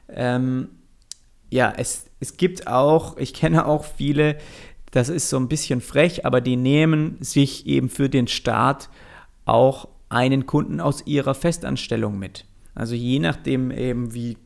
ähm, 0.09 0.69
ja, 1.51 1.73
es, 1.77 2.07
es 2.21 2.39
gibt 2.39 2.67
auch, 2.67 3.19
ich 3.19 3.35
kenne 3.35 3.67
auch 3.67 3.85
viele, 3.85 4.39
das 4.93 5.09
ist 5.09 5.29
so 5.29 5.39
ein 5.39 5.49
bisschen 5.49 5.81
frech, 5.81 6.25
aber 6.25 6.41
die 6.41 6.57
nehmen 6.57 7.17
sich 7.21 7.67
eben 7.67 7.89
für 7.89 8.09
den 8.09 8.29
Start 8.29 8.89
auch 9.45 9.89
einen 10.09 10.47
Kunden 10.47 10.81
aus 10.81 11.07
ihrer 11.07 11.35
Festanstellung 11.35 12.19
mit. 12.19 12.45
Also 12.75 12.95
je 12.95 13.19
nachdem 13.19 13.71
eben, 13.71 14.15
wie 14.15 14.37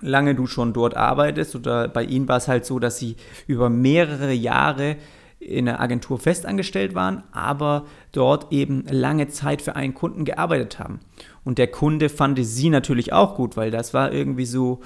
lange 0.00 0.34
du 0.34 0.46
schon 0.46 0.74
dort 0.74 0.94
arbeitest 0.94 1.56
oder 1.56 1.88
bei 1.88 2.04
ihnen 2.04 2.28
war 2.28 2.36
es 2.36 2.48
halt 2.48 2.66
so, 2.66 2.78
dass 2.78 2.98
sie 2.98 3.16
über 3.46 3.70
mehrere 3.70 4.32
Jahre 4.32 4.96
in 5.38 5.64
der 5.64 5.80
Agentur 5.80 6.18
festangestellt 6.18 6.94
waren, 6.94 7.22
aber 7.32 7.86
dort 8.12 8.52
eben 8.52 8.84
lange 8.90 9.28
Zeit 9.28 9.62
für 9.62 9.74
einen 9.74 9.94
Kunden 9.94 10.26
gearbeitet 10.26 10.78
haben. 10.78 11.00
Und 11.44 11.56
der 11.56 11.68
Kunde 11.68 12.10
fand 12.10 12.38
sie 12.42 12.68
natürlich 12.68 13.14
auch 13.14 13.36
gut, 13.36 13.56
weil 13.56 13.70
das 13.70 13.94
war 13.94 14.12
irgendwie 14.12 14.46
so, 14.46 14.80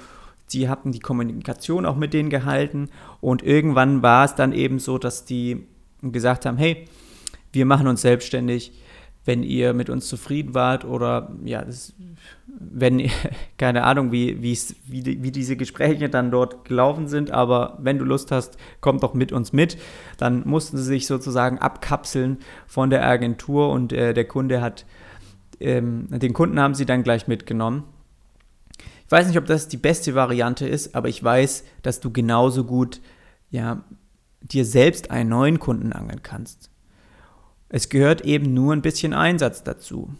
sie 0.51 0.69
hatten 0.69 0.91
die 0.91 0.99
Kommunikation 0.99 1.85
auch 1.85 1.95
mit 1.95 2.13
denen 2.13 2.29
gehalten 2.29 2.89
und 3.21 3.43
irgendwann 3.43 4.01
war 4.01 4.25
es 4.25 4.35
dann 4.35 4.53
eben 4.53 4.79
so, 4.79 4.97
dass 4.97 5.25
die 5.25 5.65
gesagt 6.01 6.45
haben, 6.45 6.57
hey, 6.57 6.85
wir 7.51 7.65
machen 7.65 7.87
uns 7.87 8.01
selbstständig, 8.01 8.71
wenn 9.23 9.43
ihr 9.43 9.73
mit 9.73 9.89
uns 9.89 10.07
zufrieden 10.07 10.55
wart 10.55 10.83
oder 10.83 11.31
ja, 11.43 11.63
das, 11.63 11.93
wenn, 12.47 13.09
keine 13.57 13.83
Ahnung, 13.83 14.11
wie, 14.11 14.41
wie, 14.41 14.57
wie 14.87 15.31
diese 15.31 15.55
Gespräche 15.55 16.09
dann 16.09 16.31
dort 16.31 16.65
gelaufen 16.65 17.07
sind, 17.07 17.31
aber 17.31 17.77
wenn 17.81 17.99
du 17.99 18.05
Lust 18.05 18.31
hast, 18.31 18.57
komm 18.79 18.99
doch 18.99 19.13
mit 19.13 19.31
uns 19.31 19.53
mit. 19.53 19.77
Dann 20.17 20.43
mussten 20.47 20.77
sie 20.77 20.83
sich 20.83 21.05
sozusagen 21.05 21.59
abkapseln 21.59 22.39
von 22.65 22.89
der 22.89 23.05
Agentur 23.05 23.69
und 23.69 23.93
äh, 23.93 24.13
der 24.13 24.25
Kunde 24.25 24.61
hat, 24.61 24.85
ähm, 25.59 26.07
den 26.09 26.33
Kunden 26.33 26.59
haben 26.59 26.73
sie 26.73 26.85
dann 26.85 27.03
gleich 27.03 27.27
mitgenommen. 27.27 27.83
Ich 29.11 29.17
weiß 29.17 29.27
nicht, 29.27 29.37
ob 29.37 29.45
das 29.45 29.67
die 29.67 29.75
beste 29.75 30.15
Variante 30.15 30.65
ist, 30.65 30.95
aber 30.95 31.09
ich 31.09 31.21
weiß, 31.21 31.65
dass 31.81 31.99
du 31.99 32.11
genauso 32.11 32.63
gut 32.63 33.01
ja, 33.49 33.83
dir 34.39 34.63
selbst 34.63 35.11
einen 35.11 35.27
neuen 35.27 35.59
Kunden 35.59 35.91
angeln 35.91 36.23
kannst. 36.23 36.69
Es 37.67 37.89
gehört 37.89 38.21
eben 38.21 38.53
nur 38.53 38.71
ein 38.71 38.81
bisschen 38.81 39.13
Einsatz 39.13 39.63
dazu. 39.63 40.13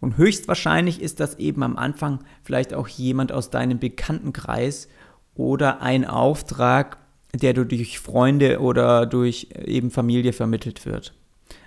Und 0.00 0.16
höchstwahrscheinlich 0.16 1.00
ist 1.00 1.20
das 1.20 1.38
eben 1.38 1.62
am 1.62 1.76
Anfang 1.76 2.24
vielleicht 2.42 2.74
auch 2.74 2.88
jemand 2.88 3.30
aus 3.30 3.50
deinem 3.50 3.78
Bekanntenkreis 3.78 4.88
oder 5.36 5.80
ein 5.80 6.04
Auftrag, 6.04 6.98
der 7.32 7.54
durch 7.54 8.00
Freunde 8.00 8.58
oder 8.58 9.06
durch 9.06 9.50
eben 9.64 9.92
Familie 9.92 10.32
vermittelt 10.32 10.86
wird. 10.86 11.14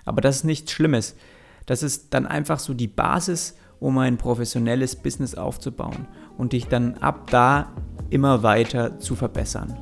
Aber 0.04 0.20
das 0.20 0.36
ist 0.36 0.44
nichts 0.44 0.70
Schlimmes. 0.70 1.16
Das 1.64 1.82
ist 1.82 2.12
dann 2.12 2.26
einfach 2.26 2.58
so 2.58 2.74
die 2.74 2.88
Basis, 2.88 3.56
um 3.80 3.98
ein 3.98 4.16
professionelles 4.16 4.96
Business 4.96 5.34
aufzubauen 5.34 6.06
und 6.38 6.52
dich 6.52 6.66
dann 6.68 6.94
ab 6.98 7.30
da 7.30 7.72
immer 8.10 8.42
weiter 8.42 8.98
zu 8.98 9.16
verbessern. 9.16 9.76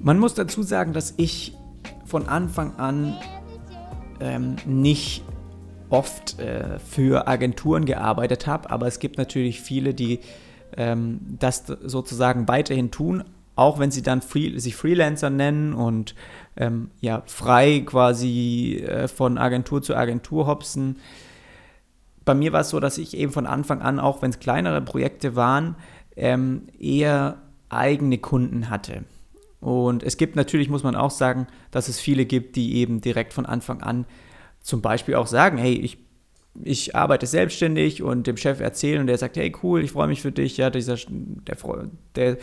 Man 0.00 0.18
muss 0.18 0.32
dazu 0.32 0.62
sagen, 0.62 0.94
dass 0.94 1.12
ich 1.18 1.54
von 2.06 2.28
Anfang 2.28 2.76
an 2.76 3.14
ähm, 4.20 4.56
nicht 4.66 5.22
oft 5.90 6.38
äh, 6.38 6.78
für 6.78 7.28
Agenturen 7.28 7.84
gearbeitet 7.84 8.46
habe, 8.46 8.70
aber 8.70 8.86
es 8.86 8.98
gibt 8.98 9.18
natürlich 9.18 9.60
viele, 9.60 9.94
die 9.94 10.20
ähm, 10.76 11.20
das 11.38 11.64
sozusagen 11.66 12.46
weiterhin 12.48 12.90
tun, 12.90 13.24
auch 13.56 13.78
wenn 13.78 13.90
sie 13.90 14.02
dann 14.02 14.22
free, 14.22 14.58
sich 14.58 14.76
Freelancer 14.76 15.30
nennen 15.30 15.72
und 15.72 16.14
ähm, 16.56 16.90
ja 17.00 17.22
frei 17.26 17.82
quasi 17.84 18.84
äh, 18.86 19.08
von 19.08 19.38
Agentur 19.38 19.82
zu 19.82 19.96
Agentur 19.96 20.46
hopsen. 20.46 20.96
Bei 22.24 22.34
mir 22.34 22.52
war 22.52 22.60
es 22.60 22.68
so, 22.68 22.78
dass 22.78 22.98
ich 22.98 23.16
eben 23.16 23.32
von 23.32 23.46
Anfang 23.46 23.80
an, 23.80 23.98
auch 23.98 24.20
wenn 24.20 24.30
es 24.30 24.38
kleinere 24.38 24.82
Projekte 24.82 25.34
waren, 25.34 25.76
ähm, 26.14 26.68
eher 26.78 27.38
eigene 27.70 28.18
Kunden 28.18 28.70
hatte. 28.70 29.04
Und 29.60 30.02
es 30.02 30.16
gibt 30.16 30.36
natürlich, 30.36 30.68
muss 30.68 30.84
man 30.84 30.94
auch 30.94 31.10
sagen, 31.10 31.46
dass 31.70 31.88
es 31.88 31.98
viele 31.98 32.26
gibt, 32.26 32.56
die 32.56 32.76
eben 32.76 33.00
direkt 33.00 33.32
von 33.32 33.46
Anfang 33.46 33.82
an 33.82 34.06
zum 34.60 34.82
Beispiel 34.82 35.14
auch 35.14 35.26
sagen, 35.26 35.58
hey, 35.58 35.72
ich, 35.72 35.98
ich 36.62 36.94
arbeite 36.94 37.26
selbstständig 37.26 38.02
und 38.02 38.26
dem 38.26 38.36
Chef 38.36 38.60
erzählen 38.60 39.00
und 39.00 39.06
der 39.06 39.18
sagt, 39.18 39.36
hey, 39.36 39.52
cool, 39.62 39.82
ich 39.82 39.92
freue 39.92 40.08
mich 40.08 40.22
für 40.22 40.32
dich. 40.32 40.56
Ja, 40.56 40.70
dieser, 40.70 40.96
der, 41.08 41.56
der 42.14 42.36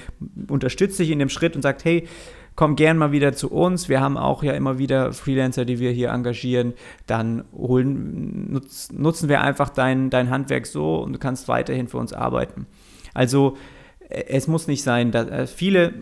unterstützt 0.48 1.00
dich 1.00 1.10
in 1.10 1.20
dem 1.20 1.30
Schritt 1.30 1.56
und 1.56 1.62
sagt, 1.62 1.86
hey, 1.86 2.08
komm 2.56 2.76
gern 2.76 2.98
mal 2.98 3.12
wieder 3.12 3.34
zu 3.34 3.52
uns. 3.52 3.90
Wir 3.90 4.00
haben 4.00 4.18
auch 4.18 4.44
ja 4.44 4.54
immer 4.54 4.78
wieder 4.78 5.14
Freelancer, 5.14 5.66
die 5.66 5.80
wir 5.80 5.92
hier 5.92 6.10
engagieren. 6.10 6.74
Dann 7.06 7.44
holen, 7.54 8.52
nutz, 8.52 8.92
nutzen 8.92 9.30
wir 9.30 9.42
einfach 9.42 9.70
dein, 9.70 10.10
dein 10.10 10.30
Handwerk 10.30 10.66
so 10.66 10.98
und 10.98 11.14
du 11.14 11.20
kannst 11.20 11.48
weiterhin 11.48 11.88
für 11.88 11.98
uns 11.98 12.14
arbeiten. 12.14 12.66
Also 13.14 13.58
es 14.10 14.48
muss 14.48 14.68
nicht 14.68 14.84
sein, 14.84 15.12
dass 15.12 15.28
äh, 15.28 15.48
viele 15.48 15.94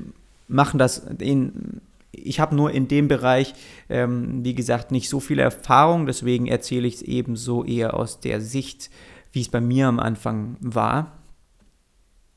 machen 0.54 0.78
das 0.78 1.00
in, 1.20 1.82
ich 2.12 2.40
habe 2.40 2.56
nur 2.56 2.72
in 2.72 2.88
dem 2.88 3.08
Bereich, 3.08 3.54
ähm, 3.90 4.44
wie 4.46 4.56
gesagt, 4.56 4.92
nicht 4.92 5.10
so 5.10 5.20
viel 5.20 5.40
Erfahrung, 5.40 6.06
deswegen 6.06 6.48
erzähle 6.48 6.88
ich 6.88 6.96
es 6.96 7.02
eben 7.02 7.36
so 7.36 7.66
eher 7.66 7.96
aus 7.96 8.20
der 8.20 8.40
Sicht, 8.40 8.90
wie 9.32 9.42
es 9.42 9.50
bei 9.50 9.62
mir 9.62 9.88
am 9.88 10.00
Anfang 10.00 10.58
war. 10.62 11.20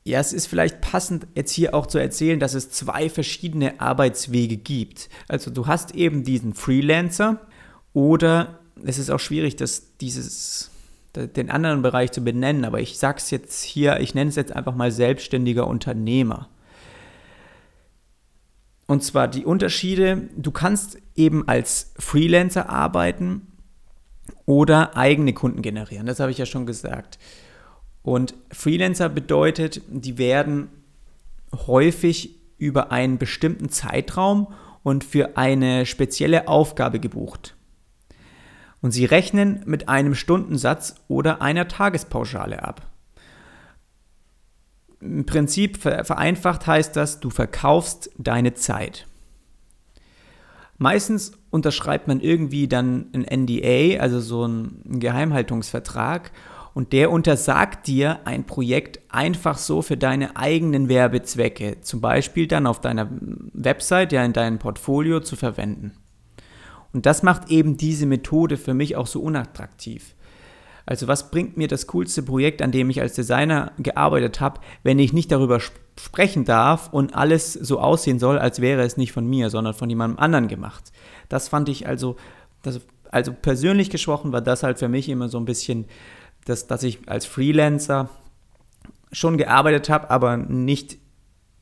Ja, 0.03 0.19
es 0.19 0.33
ist 0.33 0.47
vielleicht 0.47 0.81
passend, 0.81 1.27
jetzt 1.35 1.51
hier 1.51 1.75
auch 1.75 1.85
zu 1.85 1.97
erzählen, 1.97 2.39
dass 2.39 2.53
es 2.53 2.71
zwei 2.71 3.09
verschiedene 3.09 3.81
Arbeitswege 3.81 4.57
gibt. 4.57 5.09
Also 5.27 5.51
du 5.51 5.67
hast 5.67 5.95
eben 5.95 6.23
diesen 6.23 6.53
Freelancer 6.53 7.41
oder 7.93 8.59
es 8.83 8.97
ist 8.97 9.09
auch 9.09 9.19
schwierig, 9.19 9.57
dass 9.57 9.97
dieses 9.97 10.71
den 11.15 11.49
anderen 11.49 11.81
Bereich 11.81 12.11
zu 12.11 12.21
benennen, 12.21 12.63
aber 12.63 12.79
ich 12.79 12.99
sage 12.99 13.17
es 13.17 13.31
jetzt 13.31 13.63
hier, 13.63 13.99
ich 13.99 14.13
nenne 14.13 14.29
es 14.29 14.35
jetzt 14.35 14.55
einfach 14.55 14.75
mal 14.75 14.91
selbstständiger 14.91 15.65
Unternehmer. 15.65 16.47
Und 18.87 19.03
zwar 19.03 19.27
die 19.27 19.45
Unterschiede, 19.45 20.29
du 20.35 20.51
kannst 20.51 20.97
eben 21.15 21.47
als 21.47 21.93
Freelancer 21.99 22.69
arbeiten 22.69 23.47
oder 24.45 24.95
eigene 24.95 25.33
Kunden 25.33 25.61
generieren. 25.61 26.07
Das 26.07 26.19
habe 26.19 26.31
ich 26.31 26.37
ja 26.37 26.45
schon 26.45 26.65
gesagt. 26.65 27.19
Und 28.01 28.33
Freelancer 28.51 29.09
bedeutet, 29.09 29.81
die 29.89 30.17
werden 30.17 30.69
häufig 31.53 32.35
über 32.57 32.91
einen 32.91 33.17
bestimmten 33.17 33.69
Zeitraum 33.69 34.53
und 34.83 35.03
für 35.03 35.35
eine 35.35 35.85
spezielle 35.85 36.47
Aufgabe 36.47 37.01
gebucht. 37.01 37.55
Und 38.81 38.91
sie 38.91 39.05
rechnen 39.05 39.61
mit 39.65 39.89
einem 39.89 40.15
Stundensatz 40.15 40.95
oder 41.09 41.41
einer 41.41 41.67
Tagespauschale 41.67 42.63
ab. 42.63 42.87
Im 44.99 45.25
Prinzip 45.25 45.77
vereinfacht 45.77 46.65
heißt 46.65 46.95
das, 46.95 47.19
du 47.19 47.29
verkaufst 47.29 48.09
deine 48.17 48.53
Zeit. 48.53 49.07
Meistens 50.77 51.31
unterschreibt 51.49 52.07
man 52.07 52.19
irgendwie 52.19 52.67
dann 52.67 53.07
ein 53.13 53.25
NDA, 53.45 53.99
also 53.99 54.19
so 54.19 54.43
einen 54.43 54.99
Geheimhaltungsvertrag, 54.99 56.31
und 56.73 56.93
der 56.93 57.09
untersagt 57.09 57.87
dir, 57.87 58.19
ein 58.25 58.43
Projekt 58.43 58.99
einfach 59.09 59.57
so 59.57 59.81
für 59.81 59.97
deine 59.97 60.37
eigenen 60.37 60.89
Werbezwecke, 60.89 61.81
zum 61.81 62.01
Beispiel 62.01 62.45
dann 62.45 62.67
auf 62.67 62.79
deiner 62.81 63.09
Website, 63.53 64.11
ja 64.11 64.23
in 64.23 64.33
deinem 64.33 64.59
Portfolio 64.59 65.19
zu 65.19 65.35
verwenden. 65.35 65.93
Und 66.93 67.07
das 67.07 67.23
macht 67.23 67.49
eben 67.49 67.77
diese 67.77 68.05
Methode 68.05 68.57
für 68.57 68.75
mich 68.75 68.95
auch 68.95 69.07
so 69.07 69.21
unattraktiv. 69.21 70.13
Also 70.87 71.09
was 71.09 71.29
bringt 71.29 71.57
mir 71.57 71.67
das 71.67 71.85
coolste 71.87 72.23
Projekt, 72.23 72.61
an 72.61 72.71
dem 72.71 72.89
ich 72.89 73.01
als 73.01 73.13
Designer 73.13 73.73
gearbeitet 73.77 74.39
habe, 74.39 74.61
wenn 74.83 74.99
ich 74.99 75.11
nicht 75.11 75.31
darüber 75.33 75.59
sprechen 75.59 76.45
darf 76.45 76.93
und 76.93 77.13
alles 77.13 77.53
so 77.53 77.81
aussehen 77.81 78.19
soll, 78.19 78.39
als 78.39 78.61
wäre 78.61 78.83
es 78.83 78.95
nicht 78.95 79.11
von 79.11 79.27
mir, 79.27 79.49
sondern 79.49 79.73
von 79.73 79.89
jemandem 79.89 80.17
anderen 80.17 80.47
gemacht. 80.47 80.93
Das 81.27 81.49
fand 81.49 81.67
ich 81.67 81.87
also, 81.87 82.15
das, 82.63 82.79
also 83.11 83.33
persönlich 83.33 83.89
gesprochen 83.89 84.31
war 84.31 84.39
das 84.39 84.63
halt 84.63 84.79
für 84.79 84.87
mich 84.87 85.09
immer 85.09 85.27
so 85.27 85.37
ein 85.37 85.45
bisschen, 85.45 85.85
dass, 86.45 86.67
dass 86.67 86.83
ich 86.83 86.99
als 87.07 87.25
Freelancer 87.25 88.09
schon 89.11 89.37
gearbeitet 89.37 89.89
habe, 89.89 90.09
aber 90.09 90.37
nicht 90.37 90.99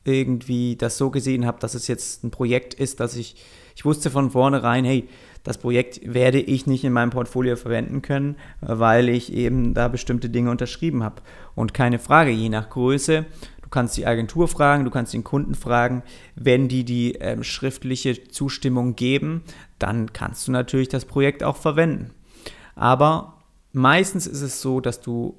irgendwie 0.04 0.76
das 0.76 0.98
so 0.98 1.10
gesehen 1.10 1.46
habe, 1.46 1.58
dass 1.58 1.74
es 1.74 1.88
jetzt 1.88 2.22
ein 2.22 2.30
Projekt 2.30 2.74
ist, 2.74 3.00
dass 3.00 3.16
ich, 3.16 3.34
ich 3.76 3.84
wusste 3.84 4.10
von 4.10 4.30
vornherein, 4.30 4.84
hey, 4.84 5.06
das 5.44 5.58
Projekt 5.58 6.00
werde 6.02 6.40
ich 6.40 6.66
nicht 6.66 6.82
in 6.82 6.92
meinem 6.92 7.10
Portfolio 7.10 7.54
verwenden 7.54 8.02
können, 8.02 8.36
weil 8.60 9.08
ich 9.08 9.32
eben 9.32 9.74
da 9.74 9.86
bestimmte 9.86 10.30
Dinge 10.30 10.50
unterschrieben 10.50 11.04
habe. 11.04 11.22
Und 11.54 11.74
keine 11.74 12.00
Frage, 12.00 12.30
je 12.30 12.48
nach 12.48 12.70
Größe, 12.70 13.26
du 13.62 13.68
kannst 13.68 13.96
die 13.96 14.06
Agentur 14.06 14.48
fragen, 14.48 14.84
du 14.84 14.90
kannst 14.90 15.12
den 15.12 15.22
Kunden 15.22 15.54
fragen, 15.54 16.02
wenn 16.34 16.68
die 16.68 16.84
die 16.84 17.12
ähm, 17.20 17.44
schriftliche 17.44 18.24
Zustimmung 18.24 18.96
geben, 18.96 19.42
dann 19.78 20.12
kannst 20.12 20.48
du 20.48 20.52
natürlich 20.52 20.88
das 20.88 21.04
Projekt 21.04 21.44
auch 21.44 21.56
verwenden. 21.56 22.10
Aber 22.74 23.42
meistens 23.72 24.26
ist 24.26 24.42
es 24.42 24.62
so, 24.62 24.80
dass 24.80 25.00
du 25.00 25.36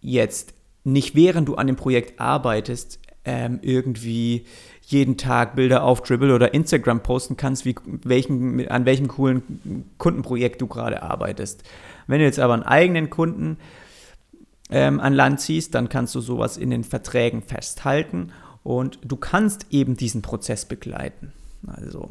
jetzt 0.00 0.54
nicht 0.84 1.14
während 1.14 1.48
du 1.48 1.54
an 1.54 1.66
dem 1.66 1.76
Projekt 1.76 2.20
arbeitest, 2.20 3.00
ähm, 3.24 3.58
irgendwie 3.62 4.46
jeden 4.90 5.16
Tag 5.16 5.54
Bilder 5.54 5.84
auf 5.84 6.02
Dribble 6.02 6.34
oder 6.34 6.52
Instagram 6.52 7.02
posten 7.02 7.36
kannst, 7.36 7.64
wie, 7.64 7.74
welchen, 7.84 8.68
an 8.68 8.84
welchem 8.84 9.08
coolen 9.08 9.86
Kundenprojekt 9.98 10.60
du 10.60 10.66
gerade 10.66 11.02
arbeitest. 11.02 11.62
Wenn 12.06 12.18
du 12.18 12.24
jetzt 12.24 12.40
aber 12.40 12.54
einen 12.54 12.64
eigenen 12.64 13.08
Kunden 13.08 13.58
ähm, 14.70 15.00
an 15.00 15.14
Land 15.14 15.40
ziehst, 15.40 15.74
dann 15.74 15.88
kannst 15.88 16.14
du 16.14 16.20
sowas 16.20 16.56
in 16.56 16.70
den 16.70 16.84
Verträgen 16.84 17.42
festhalten 17.42 18.32
und 18.62 18.98
du 19.04 19.16
kannst 19.16 19.66
eben 19.70 19.96
diesen 19.96 20.22
Prozess 20.22 20.64
begleiten. 20.64 21.32
Also 21.66 22.10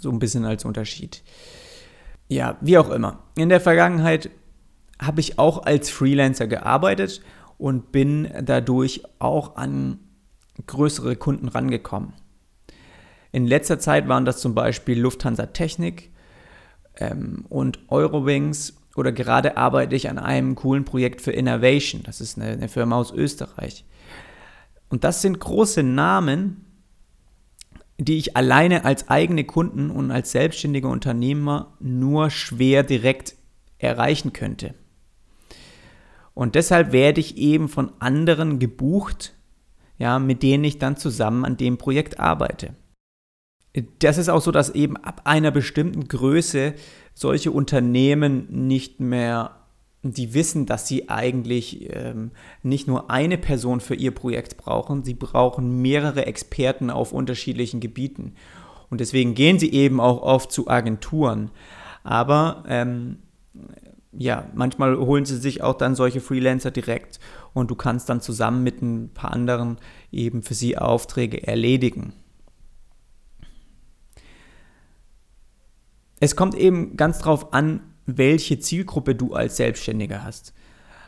so 0.00 0.10
ein 0.10 0.18
bisschen 0.18 0.44
als 0.44 0.64
Unterschied. 0.64 1.22
Ja, 2.28 2.56
wie 2.60 2.78
auch 2.78 2.90
immer. 2.90 3.20
In 3.36 3.48
der 3.50 3.60
Vergangenheit 3.60 4.30
habe 5.00 5.20
ich 5.20 5.38
auch 5.38 5.64
als 5.64 5.90
Freelancer 5.90 6.46
gearbeitet 6.46 7.20
und 7.58 7.92
bin 7.92 8.28
dadurch 8.42 9.02
auch 9.18 9.56
an 9.56 9.98
größere 10.66 11.16
Kunden 11.16 11.48
rangekommen. 11.48 12.12
In 13.32 13.46
letzter 13.46 13.78
Zeit 13.78 14.08
waren 14.08 14.24
das 14.24 14.40
zum 14.40 14.54
Beispiel 14.54 15.00
Lufthansa 15.00 15.46
Technik 15.46 16.12
ähm, 16.96 17.44
und 17.48 17.80
Eurowings 17.88 18.76
oder 18.96 19.10
gerade 19.10 19.56
arbeite 19.56 19.96
ich 19.96 20.08
an 20.08 20.18
einem 20.18 20.54
coolen 20.54 20.84
Projekt 20.84 21.20
für 21.20 21.32
Innovation. 21.32 22.02
Das 22.04 22.20
ist 22.20 22.38
eine, 22.38 22.52
eine 22.52 22.68
Firma 22.68 22.96
aus 22.96 23.12
Österreich. 23.12 23.84
Und 24.88 25.02
das 25.02 25.22
sind 25.22 25.40
große 25.40 25.82
Namen, 25.82 26.64
die 27.98 28.18
ich 28.18 28.36
alleine 28.36 28.84
als 28.84 29.08
eigene 29.08 29.44
Kunden 29.44 29.90
und 29.90 30.10
als 30.10 30.32
selbstständiger 30.32 30.88
Unternehmer 30.88 31.76
nur 31.80 32.30
schwer 32.30 32.82
direkt 32.82 33.34
erreichen 33.78 34.32
könnte. 34.32 34.74
Und 36.34 36.56
deshalb 36.56 36.92
werde 36.92 37.20
ich 37.20 37.36
eben 37.36 37.68
von 37.68 37.92
anderen 38.00 38.58
gebucht, 38.58 39.34
ja, 39.98 40.18
mit 40.18 40.42
denen 40.42 40.64
ich 40.64 40.78
dann 40.78 40.96
zusammen 40.96 41.44
an 41.44 41.56
dem 41.56 41.78
Projekt 41.78 42.20
arbeite. 42.20 42.74
Das 43.98 44.18
ist 44.18 44.28
auch 44.28 44.40
so, 44.40 44.52
dass 44.52 44.70
eben 44.70 44.96
ab 44.96 45.22
einer 45.24 45.50
bestimmten 45.50 46.06
Größe 46.06 46.74
solche 47.12 47.50
Unternehmen 47.50 48.66
nicht 48.66 49.00
mehr, 49.00 49.56
die 50.02 50.34
wissen, 50.34 50.66
dass 50.66 50.86
sie 50.86 51.08
eigentlich 51.08 51.88
ähm, 51.92 52.30
nicht 52.62 52.86
nur 52.86 53.10
eine 53.10 53.38
Person 53.38 53.80
für 53.80 53.94
ihr 53.94 54.12
Projekt 54.12 54.56
brauchen, 54.58 55.02
sie 55.02 55.14
brauchen 55.14 55.80
mehrere 55.82 56.26
Experten 56.26 56.90
auf 56.90 57.12
unterschiedlichen 57.12 57.80
Gebieten. 57.80 58.34
Und 58.90 59.00
deswegen 59.00 59.34
gehen 59.34 59.58
sie 59.58 59.72
eben 59.72 60.00
auch 60.00 60.22
oft 60.22 60.52
zu 60.52 60.68
Agenturen. 60.68 61.50
Aber 62.04 62.64
ähm, 62.68 63.18
ja, 64.12 64.46
manchmal 64.54 64.96
holen 64.96 65.24
sie 65.24 65.38
sich 65.38 65.62
auch 65.62 65.74
dann 65.74 65.94
solche 65.94 66.20
Freelancer 66.20 66.70
direkt 66.70 67.18
und 67.54 67.70
du 67.70 67.74
kannst 67.74 68.08
dann 68.10 68.20
zusammen 68.20 68.62
mit 68.62 68.82
ein 68.82 69.14
paar 69.14 69.32
anderen 69.32 69.78
eben 70.12 70.42
für 70.42 70.54
sie 70.54 70.76
Aufträge 70.76 71.46
erledigen. 71.46 72.12
Es 76.20 76.36
kommt 76.36 76.54
eben 76.54 76.96
ganz 76.96 77.20
drauf 77.20 77.52
an, 77.54 77.80
welche 78.06 78.58
Zielgruppe 78.58 79.14
du 79.14 79.34
als 79.34 79.56
Selbstständiger 79.56 80.24
hast. 80.24 80.52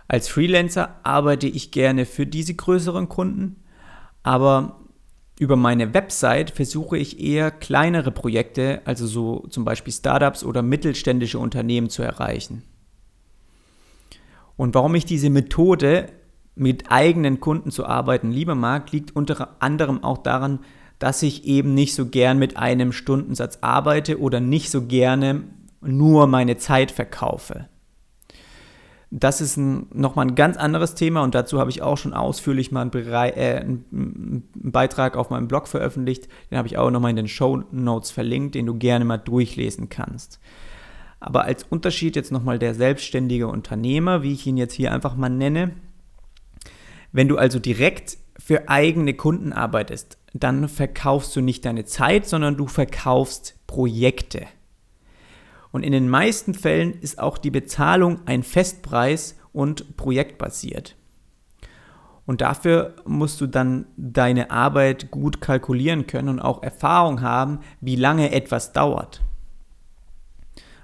Als 0.09 0.29
Freelancer 0.29 1.01
arbeite 1.03 1.49
ich 1.49 1.73
gerne 1.73 2.07
für 2.07 2.27
diese 2.27 2.55
größeren 2.55 3.09
Kunden, 3.09 3.57
aber 4.23 4.81
über 5.39 5.57
meine 5.57 5.93
Website 5.95 6.51
versuche 6.51 6.97
ich 6.97 7.21
eher 7.21 7.51
kleinere 7.51 8.11
Projekte, 8.11 8.83
also 8.85 9.07
so 9.07 9.47
zum 9.51 9.65
Beispiel 9.65 9.93
Startups 9.93 10.45
oder 10.45 10.63
mittelständische 10.63 11.39
Unternehmen 11.39 11.91
zu 11.91 12.03
erreichen. 12.03 12.63
Und 14.57 14.75
warum 14.75 14.95
ich 14.95 15.05
diese 15.05 15.29
Methode 15.29 16.11
mit 16.57 16.90
eigenen 16.90 17.38
Kunden 17.38 17.71
zu 17.71 17.87
arbeiten 17.87 18.33
lieber 18.33 18.55
mag, 18.55 18.90
liegt 18.90 19.14
unter 19.14 19.57
anderem 19.61 20.03
auch 20.03 20.19
daran, 20.19 20.61
dass 20.99 21.23
ich 21.23 21.45
eben 21.45 21.75
nicht 21.75 21.95
so 21.95 22.07
gern 22.07 22.38
mit 22.38 22.57
einem 22.57 22.92
Stundensatz 22.92 23.59
arbeite 23.61 24.19
oder 24.19 24.40
nicht 24.40 24.71
so 24.71 24.87
gerne 24.87 25.45
nur 25.83 26.27
meine 26.27 26.57
Zeit 26.57 26.90
verkaufe. 26.90 27.69
Das 29.11 29.40
ist 29.40 29.57
nochmal 29.57 30.27
ein 30.27 30.35
ganz 30.35 30.57
anderes 30.57 30.95
Thema 30.95 31.23
und 31.23 31.35
dazu 31.35 31.61
habe 31.61 31.71
ich 31.71 31.81
auch 31.81 31.97
schon 31.97 32.12
ausführlich 32.12 32.73
mal 32.73 32.81
einen, 32.81 32.90
Bere 32.90 33.37
äh, 33.37 33.61
einen 33.61 34.49
Beitrag 34.55 35.16
auf 35.16 35.31
meinem 35.31 35.47
Blog 35.47 35.69
veröffentlicht. 35.69 36.29
Den 36.51 36.59
habe 36.59 36.66
ich 36.66 36.77
auch 36.77 36.90
nochmal 36.90 37.11
in 37.11 37.16
den 37.16 37.29
Show 37.29 37.62
Notes 37.71 38.11
verlinkt, 38.11 38.57
den 38.57 38.66
du 38.66 38.75
gerne 38.75 39.05
mal 39.05 39.19
durchlesen 39.19 39.90
kannst. 39.90 40.40
Aber 41.21 41.45
als 41.45 41.62
Unterschied 41.62 42.16
jetzt 42.16 42.33
nochmal 42.33 42.59
der 42.59 42.75
selbstständige 42.75 43.47
Unternehmer, 43.47 44.23
wie 44.23 44.33
ich 44.33 44.47
ihn 44.47 44.57
jetzt 44.57 44.75
hier 44.75 44.92
einfach 44.92 45.16
mal 45.16 45.29
nenne. 45.29 45.73
Wenn 47.17 47.29
du 47.29 47.39
also 47.39 47.59
direkt 47.59 48.19
für 48.39 48.69
eigene 48.69 49.15
Kunden 49.15 49.55
arbeitest, 49.55 50.19
dann 50.35 50.69
verkaufst 50.69 51.35
du 51.35 51.41
nicht 51.41 51.65
deine 51.65 51.87
Zeit, 51.87 52.27
sondern 52.27 52.59
du 52.59 52.67
verkaufst 52.67 53.55
Projekte. 53.67 54.43
Und 55.73 55.83
in 55.83 55.93
den 55.93 56.11
meisten 56.11 56.53
Fällen 56.53 56.93
ist 57.01 57.19
auch 57.19 57.39
die 57.39 57.51
Bezahlung 57.51 58.21
ein 58.27 58.43
Festpreis 58.43 59.35
und 59.55 59.97
projektbasiert. 59.97 60.95
Und 62.27 62.43
dafür 62.43 62.97
musst 63.07 63.41
du 63.41 63.47
dann 63.47 63.87
deine 63.97 64.51
Arbeit 64.51 65.11
gut 65.11 65.41
kalkulieren 65.41 66.07
können 66.07 66.29
und 66.29 66.41
auch 66.41 66.63
Erfahrung 66.63 67.23
haben, 67.23 67.61
wie 67.81 67.97
lange 67.97 68.33
etwas 68.33 68.75
dauert. 68.75 69.23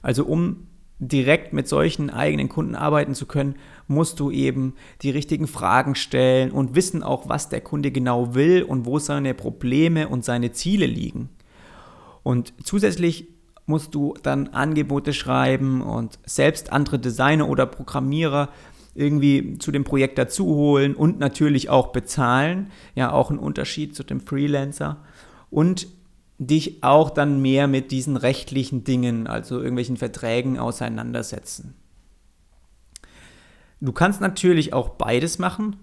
Also 0.01 0.25
um 0.25 0.67
direkt 0.99 1.53
mit 1.53 1.69
solchen 1.69 2.09
eigenen 2.09 2.49
Kunden 2.49 2.75
arbeiten 2.75 3.15
zu 3.15 3.27
können, 3.27 3.57
musst 3.87 4.21
du 4.21 4.31
eben 4.31 4.75
die 5.03 5.11
richtigen 5.11 5.47
Fragen 5.47 5.95
stellen 5.95 6.51
und 6.51 6.75
wissen 6.75 7.03
auch, 7.03 7.29
was 7.29 7.49
der 7.49 7.61
Kunde 7.61 7.91
genau 7.91 8.35
will 8.35 8.63
und 8.63 8.87
wo 8.87 8.99
seine 8.99 9.35
Probleme 9.35 10.09
und 10.09 10.25
seine 10.25 10.53
Ziele 10.53 10.87
liegen. 10.87 11.29
Und 12.23 12.55
zusätzlich 12.63 13.29
musst 13.67 13.95
du 13.95 14.15
dann 14.23 14.49
Angebote 14.49 15.13
schreiben 15.13 15.83
und 15.83 16.19
selbst 16.25 16.73
andere 16.73 16.99
Designer 16.99 17.49
oder 17.49 17.67
Programmierer 17.67 18.49
irgendwie 18.95 19.59
zu 19.59 19.73
dem 19.73 19.85
Projekt 19.85 20.19
dazu 20.19 20.47
holen 20.47 20.95
und 20.95 21.19
natürlich 21.19 21.71
auch 21.71 21.89
bezahlen. 21.89 22.71
Ja, 22.95 23.13
auch 23.13 23.31
ein 23.31 23.39
Unterschied 23.39 23.95
zu 23.95 24.03
dem 24.03 24.21
Freelancer. 24.21 24.99
Und 25.51 25.87
dich 26.39 26.83
auch 26.83 27.11
dann 27.11 27.41
mehr 27.41 27.69
mit 27.69 27.91
diesen 27.91 28.17
rechtlichen 28.17 28.85
Dingen, 28.85 29.27
also 29.27 29.59
irgendwelchen 29.59 29.97
Verträgen 29.97 30.59
auseinandersetzen. 30.59 31.75
Du 33.83 33.91
kannst 33.93 34.21
natürlich 34.21 34.73
auch 34.73 34.91
beides 34.91 35.41
machen. 35.41 35.77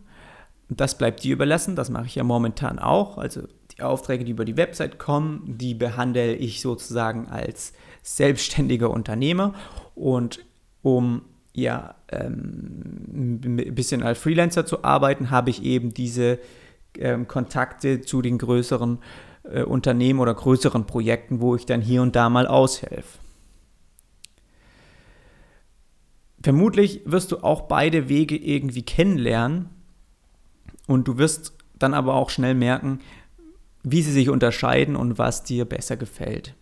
Das 0.70 0.98
bleibt 0.98 1.22
dir 1.24 1.34
überlassen. 1.34 1.76
Das 1.76 1.90
mache 1.90 2.06
ich 2.06 2.16
ja 2.16 2.24
momentan 2.24 2.80
auch. 2.80 3.18
Also 3.18 3.42
die 3.76 3.82
Aufträge, 3.82 4.24
die 4.24 4.32
über 4.32 4.46
die 4.46 4.56
Website 4.56 5.00
kommen, 5.00 5.44
die 5.58 5.74
behandle 5.74 6.34
ich 6.34 6.62
sozusagen 6.62 7.28
als 7.28 7.74
selbstständiger 8.02 8.90
Unternehmer. 8.90 9.54
Und 9.96 10.40
um 10.82 11.24
ja 11.54 11.96
ähm, 12.10 13.10
ein 13.14 13.76
bisschen 13.76 14.02
als 14.02 14.18
Freelancer 14.18 14.66
zu 14.66 14.86
arbeiten, 14.86 15.30
habe 15.30 15.50
ich 15.50 15.64
eben 15.64 15.94
diese 15.94 16.40
ähm, 16.98 17.28
Kontakte 17.28 18.00
zu 18.00 18.22
den 18.22 18.38
größeren 18.38 19.00
äh, 19.44 19.64
Unternehmen 19.64 20.22
oder 20.22 20.34
größeren 20.34 20.86
Projekten, 20.86 21.42
wo 21.42 21.54
ich 21.58 21.66
dann 21.66 21.82
hier 21.82 22.02
und 22.02 22.16
da 22.16 22.30
mal 22.30 22.48
aushelfe. 22.48 23.20
Vermutlich 26.42 27.02
wirst 27.06 27.32
du 27.32 27.44
auch 27.44 27.62
beide 27.62 28.08
Wege 28.10 28.38
irgendwie 28.38 28.84
kennenlernen 28.84 29.70
und 30.88 31.08
du 31.08 31.18
wirst 31.18 31.54
dann 31.78 31.94
aber 31.94 32.14
auch 32.16 32.30
schnell 32.30 32.56
merken, 32.56 33.00
wie 33.84 34.02
sie 34.02 34.12
sich 34.12 34.30
unterscheiden 34.30 34.96
und 34.96 35.18
was 35.18 35.44
dir 35.44 35.66
besser 35.66 35.98
gefällt. 35.98 36.56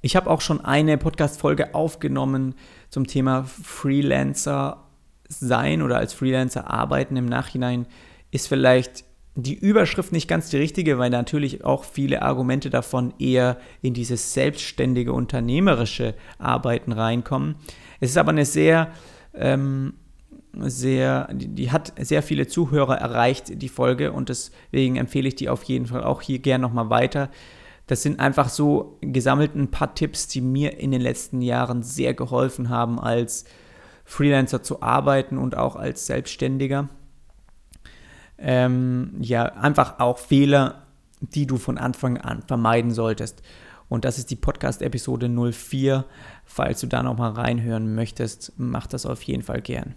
Ich 0.00 0.16
habe 0.16 0.30
auch 0.30 0.40
schon 0.40 0.60
eine 0.60 0.98
Podcast-Folge 0.98 1.74
aufgenommen 1.74 2.54
zum 2.90 3.06
Thema 3.06 3.44
Freelancer 3.44 4.84
sein 5.28 5.80
oder 5.80 5.98
als 5.98 6.12
Freelancer 6.12 6.68
arbeiten 6.68 7.16
im 7.16 7.26
Nachhinein. 7.26 7.86
Ist 8.32 8.48
vielleicht 8.48 9.04
die 9.34 9.54
Überschrift 9.54 10.12
nicht 10.12 10.28
ganz 10.28 10.50
die 10.50 10.58
richtige, 10.58 10.98
weil 10.98 11.10
natürlich 11.10 11.64
auch 11.64 11.84
viele 11.84 12.22
Argumente 12.22 12.68
davon 12.68 13.14
eher 13.18 13.58
in 13.80 13.94
dieses 13.94 14.34
selbstständige 14.34 15.12
unternehmerische 15.12 16.14
Arbeiten 16.38 16.92
reinkommen. 16.92 17.56
Es 18.00 18.10
ist 18.10 18.18
aber 18.18 18.30
eine 18.30 18.44
sehr 18.44 18.92
ähm, 19.34 19.94
sehr, 20.54 21.28
die, 21.32 21.48
die, 21.48 21.70
hat 21.70 21.92
sehr 21.98 22.22
viele 22.22 22.46
Zuhörer 22.46 22.98
erreicht, 22.98 23.62
die 23.62 23.68
Folge, 23.68 24.12
und 24.12 24.28
deswegen 24.28 24.96
empfehle 24.96 25.28
ich 25.28 25.34
die 25.34 25.48
auf 25.48 25.62
jeden 25.64 25.86
Fall 25.86 26.04
auch 26.04 26.20
hier 26.20 26.38
gern 26.38 26.60
nochmal 26.60 26.90
weiter. 26.90 27.30
Das 27.86 28.02
sind 28.02 28.20
einfach 28.20 28.48
so 28.48 28.98
gesammelt 29.00 29.54
ein 29.54 29.70
paar 29.70 29.94
Tipps, 29.94 30.28
die 30.28 30.40
mir 30.40 30.78
in 30.78 30.92
den 30.92 31.00
letzten 31.00 31.40
Jahren 31.40 31.82
sehr 31.82 32.14
geholfen 32.14 32.68
haben, 32.68 33.00
als 33.00 33.44
Freelancer 34.04 34.62
zu 34.62 34.82
arbeiten 34.82 35.38
und 35.38 35.56
auch 35.56 35.76
als 35.76 36.06
Selbstständiger. 36.06 36.88
Ähm, 38.44 39.14
ja, 39.20 39.44
einfach 39.44 40.00
auch 40.00 40.18
Fehler, 40.18 40.82
die 41.20 41.46
du 41.46 41.56
von 41.56 41.78
Anfang 41.78 42.18
an 42.18 42.42
vermeiden 42.42 42.90
solltest. 42.90 43.40
Und 43.88 44.04
das 44.04 44.18
ist 44.18 44.30
die 44.30 44.36
Podcast-Episode 44.36 45.28
04. 45.28 46.04
Falls 46.44 46.80
du 46.80 46.88
da 46.88 47.02
nochmal 47.02 47.32
reinhören 47.32 47.94
möchtest, 47.94 48.52
mach 48.56 48.86
das 48.86 49.06
auf 49.06 49.22
jeden 49.22 49.42
Fall 49.42 49.60
gern. 49.60 49.94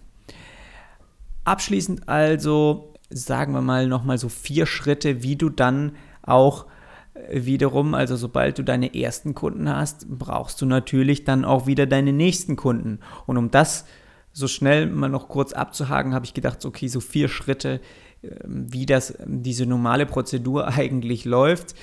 Abschließend 1.44 2.08
also 2.08 2.94
sagen 3.10 3.52
wir 3.52 3.62
mal 3.62 3.86
nochmal 3.86 4.18
so 4.18 4.28
vier 4.28 4.66
Schritte, 4.66 5.22
wie 5.22 5.36
du 5.36 5.48
dann 5.48 5.92
auch 6.22 6.66
äh, 7.14 7.44
wiederum, 7.44 7.94
also 7.94 8.16
sobald 8.16 8.58
du 8.58 8.64
deine 8.64 8.94
ersten 8.94 9.34
Kunden 9.34 9.68
hast, 9.68 10.06
brauchst 10.08 10.60
du 10.60 10.66
natürlich 10.66 11.24
dann 11.24 11.44
auch 11.44 11.66
wieder 11.66 11.86
deine 11.86 12.12
nächsten 12.12 12.56
Kunden. 12.56 13.00
Und 13.26 13.36
um 13.36 13.50
das 13.50 13.86
so 14.32 14.48
schnell 14.48 14.86
mal 14.86 15.08
noch 15.08 15.28
kurz 15.28 15.52
abzuhaken, 15.52 16.14
habe 16.14 16.26
ich 16.26 16.34
gedacht, 16.34 16.64
okay, 16.64 16.88
so 16.88 17.00
vier 17.00 17.28
Schritte, 17.28 17.80
wie 18.22 18.86
das, 18.86 19.16
diese 19.26 19.66
normale 19.66 20.06
Prozedur 20.06 20.68
eigentlich 20.74 21.24
läuft. 21.24 21.74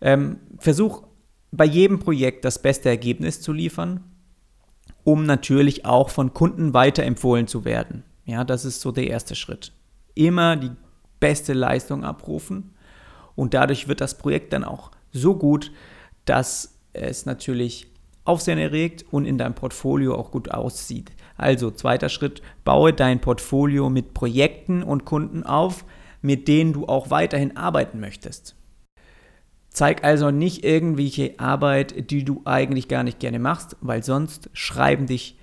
Ähm, 0.00 0.38
versuch 0.58 1.02
bei 1.52 1.64
jedem 1.64 1.98
Projekt 1.98 2.44
das 2.44 2.60
beste 2.62 2.88
Ergebnis 2.88 3.40
zu 3.40 3.52
liefern, 3.52 4.04
um 5.04 5.24
natürlich 5.24 5.84
auch 5.84 6.10
von 6.10 6.32
Kunden 6.32 6.74
weiterempfohlen 6.74 7.46
zu 7.46 7.64
werden. 7.64 8.04
Ja, 8.24 8.44
das 8.44 8.64
ist 8.64 8.80
so 8.80 8.92
der 8.92 9.08
erste 9.08 9.34
Schritt. 9.34 9.72
Immer 10.14 10.56
die 10.56 10.70
beste 11.18 11.52
Leistung 11.52 12.04
abrufen 12.04 12.74
und 13.34 13.54
dadurch 13.54 13.88
wird 13.88 14.00
das 14.00 14.16
Projekt 14.16 14.52
dann 14.52 14.64
auch 14.64 14.90
so 15.12 15.34
gut, 15.36 15.72
dass 16.24 16.78
es 16.92 17.26
natürlich 17.26 17.88
Aufsehen 18.24 18.58
erregt 18.58 19.04
und 19.10 19.24
in 19.24 19.38
deinem 19.38 19.54
Portfolio 19.54 20.14
auch 20.14 20.30
gut 20.30 20.50
aussieht. 20.50 21.10
Also 21.40 21.70
zweiter 21.70 22.10
Schritt, 22.10 22.42
baue 22.64 22.92
dein 22.92 23.22
Portfolio 23.22 23.88
mit 23.88 24.12
Projekten 24.12 24.82
und 24.82 25.06
Kunden 25.06 25.42
auf, 25.42 25.86
mit 26.20 26.48
denen 26.48 26.74
du 26.74 26.86
auch 26.86 27.08
weiterhin 27.08 27.56
arbeiten 27.56 27.98
möchtest. 27.98 28.56
Zeig 29.70 30.04
also 30.04 30.30
nicht 30.30 30.64
irgendwelche 30.64 31.40
Arbeit, 31.40 32.10
die 32.10 32.24
du 32.24 32.42
eigentlich 32.44 32.88
gar 32.88 33.04
nicht 33.04 33.20
gerne 33.20 33.38
machst, 33.38 33.76
weil 33.80 34.02
sonst 34.02 34.50
schreiben 34.52 35.06
dich 35.06 35.38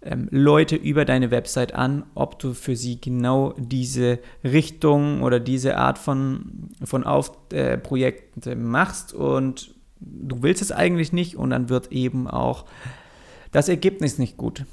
ähm, 0.00 0.28
Leute 0.30 0.76
über 0.76 1.04
deine 1.04 1.30
Website 1.30 1.74
an, 1.74 2.04
ob 2.14 2.38
du 2.38 2.54
für 2.54 2.74
sie 2.74 2.98
genau 2.98 3.52
diese 3.58 4.20
Richtung 4.44 5.22
oder 5.22 5.40
diese 5.40 5.76
Art 5.76 5.98
von, 5.98 6.70
von 6.82 7.04
Auf, 7.04 7.32
äh, 7.52 7.76
Projekten 7.76 8.62
machst 8.62 9.12
und 9.12 9.74
du 10.00 10.42
willst 10.42 10.62
es 10.62 10.72
eigentlich 10.72 11.12
nicht 11.12 11.36
und 11.36 11.50
dann 11.50 11.68
wird 11.68 11.92
eben 11.92 12.28
auch 12.28 12.64
das 13.52 13.68
Ergebnis 13.68 14.18
nicht 14.18 14.38
gut. 14.38 14.64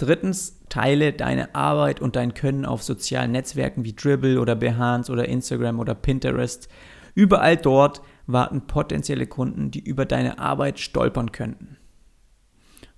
Drittens, 0.00 0.58
teile 0.70 1.12
deine 1.12 1.54
Arbeit 1.54 2.00
und 2.00 2.16
dein 2.16 2.32
Können 2.32 2.64
auf 2.64 2.82
sozialen 2.82 3.32
Netzwerken 3.32 3.84
wie 3.84 3.92
Dribble 3.92 4.40
oder 4.40 4.56
Behance 4.56 5.12
oder 5.12 5.28
Instagram 5.28 5.78
oder 5.78 5.94
Pinterest. 5.94 6.70
Überall 7.14 7.58
dort 7.58 8.00
warten 8.26 8.66
potenzielle 8.66 9.26
Kunden, 9.26 9.70
die 9.70 9.80
über 9.80 10.06
deine 10.06 10.38
Arbeit 10.38 10.80
stolpern 10.80 11.32
könnten. 11.32 11.76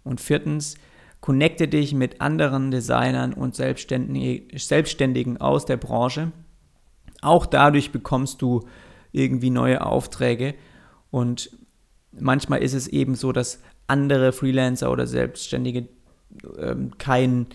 Und 0.05 0.21
viertens, 0.21 0.77
connecte 1.21 1.67
dich 1.67 1.93
mit 1.93 2.21
anderen 2.21 2.71
Designern 2.71 3.33
und 3.33 3.57
Selbstständigen 3.57 5.41
aus 5.41 5.67
der 5.67 5.79
Branche. 5.79 6.31
Auch 7.21 7.47
dadurch 7.47 7.91
bekommst 7.91 8.43
du 8.43 8.69
irgendwie 9.11 9.51
neue 9.51 9.85
Aufträge 9.85 10.55
und 11.11 11.51
manchmal 12.12 12.62
ist 12.62 12.75
es 12.75 12.87
eben 12.87 13.17
so, 13.17 13.33
dass 13.33 13.61
andere 13.88 14.31
Freelancer 14.31 14.93
oder 14.93 15.09
Selbstständige 15.09 15.88
ähm, 16.59 16.92
kein, 16.99 17.47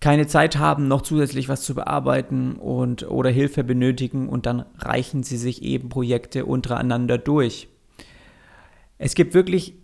keine 0.00 0.26
Zeit 0.26 0.58
haben, 0.58 0.88
noch 0.88 1.02
zusätzlich 1.02 1.48
was 1.48 1.62
zu 1.62 1.74
bearbeiten 1.74 2.56
und 2.56 3.08
oder 3.10 3.30
Hilfe 3.30 3.64
benötigen 3.64 4.28
und 4.28 4.46
dann 4.46 4.64
reichen 4.78 5.22
sie 5.22 5.36
sich 5.36 5.62
eben 5.62 5.88
Projekte 5.88 6.46
untereinander 6.46 7.18
durch. 7.18 7.68
Es 8.98 9.14
gibt 9.14 9.34
wirklich 9.34 9.74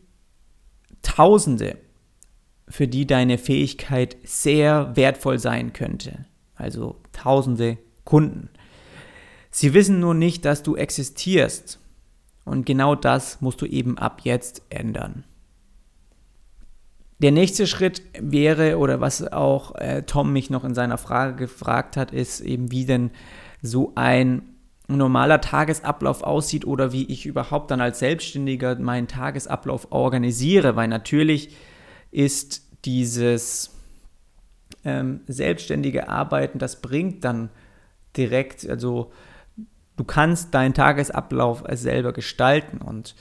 Tausende 1.05 1.77
für 2.67 2.89
die 2.89 3.07
deine 3.07 3.39
Fähigkeit 3.39 4.17
sehr 4.25 4.97
wertvoll 4.97 5.39
sein 5.39 5.73
könnte. 5.73 6.25
Also 6.57 6.97
tausende 7.13 7.79
Kunden. 8.05 8.49
Sie 9.51 9.75
wissen 9.75 10.01
nur 10.01 10.15
nicht, 10.15 10.45
dass 10.45 10.63
du 10.63 10.77
existierst. 10.77 11.79
Und 12.45 12.67
genau 12.67 12.95
das 12.95 13.41
musst 13.41 13.61
du 13.61 13.67
eben 13.67 13.99
ab 13.99 14.23
jetzt 14.25 14.63
ändern. 14.71 15.25
Der 17.19 17.33
nächste 17.33 17.67
Schritt 17.67 18.03
wäre, 18.19 18.79
oder 18.79 19.01
was 19.01 19.33
auch 19.33 19.75
äh, 19.77 20.03
Tom 20.03 20.33
mich 20.33 20.51
noch 20.51 20.65
in 20.65 20.75
seiner 20.75 20.99
Frage 20.99 21.37
gefragt 21.37 21.97
hat, 21.97 22.13
ist 22.13 22.41
eben, 22.41 22.71
wie 22.71 22.87
denn 22.87 23.11
so 23.63 23.93
ein 23.95 24.43
normaler 24.89 25.41
Tagesablauf 25.41 26.23
aussieht 26.23 26.67
oder 26.67 26.93
wie 26.93 27.05
ich 27.05 27.25
überhaupt 27.25 27.71
dann 27.71 27.81
als 27.81 28.01
Selbstständiger 28.01 28.79
meinen 28.79 29.09
Tagesablauf 29.09 29.93
organisiere, 29.93 30.77
weil 30.77 30.89
natürlich 30.89 31.57
ist 32.11 32.63
dieses 32.85 33.71
ähm, 34.85 35.21
selbstständige 35.27 36.09
Arbeiten, 36.09 36.59
das 36.59 36.83
bringt 36.83 37.25
dann 37.25 37.49
direkt, 38.17 38.69
also 38.69 39.13
du 39.97 40.05
kannst 40.05 40.55
deinen 40.55 40.75
Tagesablauf 40.75 41.65
selber 41.73 42.13
gestalten. 42.13 42.79
Und 42.79 43.15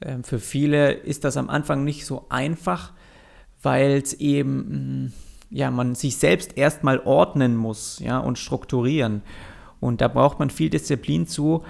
ähm, 0.00 0.24
für 0.24 0.38
viele 0.38 0.92
ist 0.92 1.24
das 1.24 1.36
am 1.36 1.50
Anfang 1.50 1.84
nicht 1.84 2.06
so 2.06 2.26
einfach, 2.28 2.92
weil 3.62 3.92
es 3.92 4.14
eben, 4.14 5.04
mm, 5.04 5.12
ja, 5.50 5.70
man 5.70 5.94
sich 5.94 6.16
selbst 6.16 6.56
erstmal 6.56 7.00
ordnen 7.00 7.56
muss, 7.56 7.98
ja, 8.00 8.18
und 8.18 8.38
strukturieren. 8.38 9.22
Und 9.80 10.00
da 10.00 10.08
braucht 10.08 10.38
man 10.38 10.50
viel 10.50 10.70
Disziplin 10.70 11.26
zu 11.26 11.62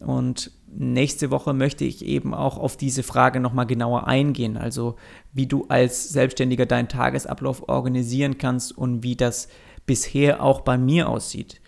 und 0.00 0.50
nächste 0.76 1.30
Woche 1.30 1.52
möchte 1.52 1.84
ich 1.84 2.04
eben 2.04 2.34
auch 2.34 2.58
auf 2.58 2.76
diese 2.76 3.02
Frage 3.02 3.40
nochmal 3.40 3.66
genauer 3.66 4.06
eingehen. 4.06 4.56
Also 4.56 4.96
wie 5.32 5.46
du 5.46 5.66
als 5.68 6.08
Selbstständiger 6.10 6.66
deinen 6.66 6.88
Tagesablauf 6.88 7.68
organisieren 7.68 8.38
kannst 8.38 8.76
und 8.76 9.02
wie 9.02 9.16
das 9.16 9.48
bisher 9.86 10.42
auch 10.42 10.60
bei 10.62 10.76
mir 10.76 11.08
aussieht. 11.08 11.60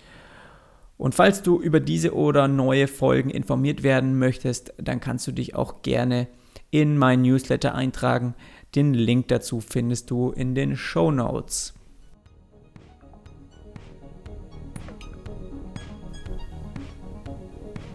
Und 0.98 1.14
falls 1.14 1.42
du 1.42 1.60
über 1.60 1.80
diese 1.80 2.14
oder 2.14 2.48
neue 2.48 2.88
Folgen 2.88 3.30
informiert 3.30 3.82
werden 3.82 4.18
möchtest, 4.18 4.72
dann 4.78 5.00
kannst 5.00 5.26
du 5.26 5.32
dich 5.32 5.54
auch 5.54 5.82
gerne 5.82 6.26
in 6.70 6.96
mein 6.96 7.22
Newsletter 7.22 7.74
eintragen. 7.74 8.34
Den 8.74 8.92
Link 8.94 9.28
dazu 9.28 9.60
findest 9.60 10.10
du 10.10 10.30
in 10.30 10.54
den 10.54 10.76
Show 10.76 11.10
Notes. 11.10 11.72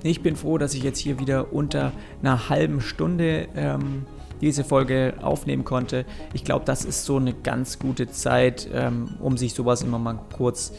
Ich 0.04 0.24
bin 0.24 0.36
froh, 0.36 0.58
dass 0.58 0.74
ich 0.74 0.82
jetzt 0.82 0.98
hier 0.98 1.20
wieder 1.20 1.54
unter 1.54 1.92
einer 2.22 2.50
halben 2.50 2.82
Stunde 2.82 3.48
ähm, 3.56 4.08
diese 4.42 4.64
Folge 4.64 5.14
aufnehmen 5.22 5.64
konnte. 5.64 6.06
Ich 6.34 6.44
glaube, 6.44 6.66
das 6.66 6.84
ist 6.84 7.06
so 7.06 7.18
eine 7.18 7.34
ganz 7.34 7.78
gute 7.78 8.10
Zeit, 8.10 8.68
ähm, 8.74 9.16
um 9.20 9.38
sich 9.38 9.54
sowas 9.54 9.84
immer 9.84 10.00
mal 10.00 10.20
kurz 10.36 10.74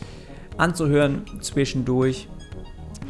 anzuhören 0.57 1.23
zwischendurch. 1.41 2.29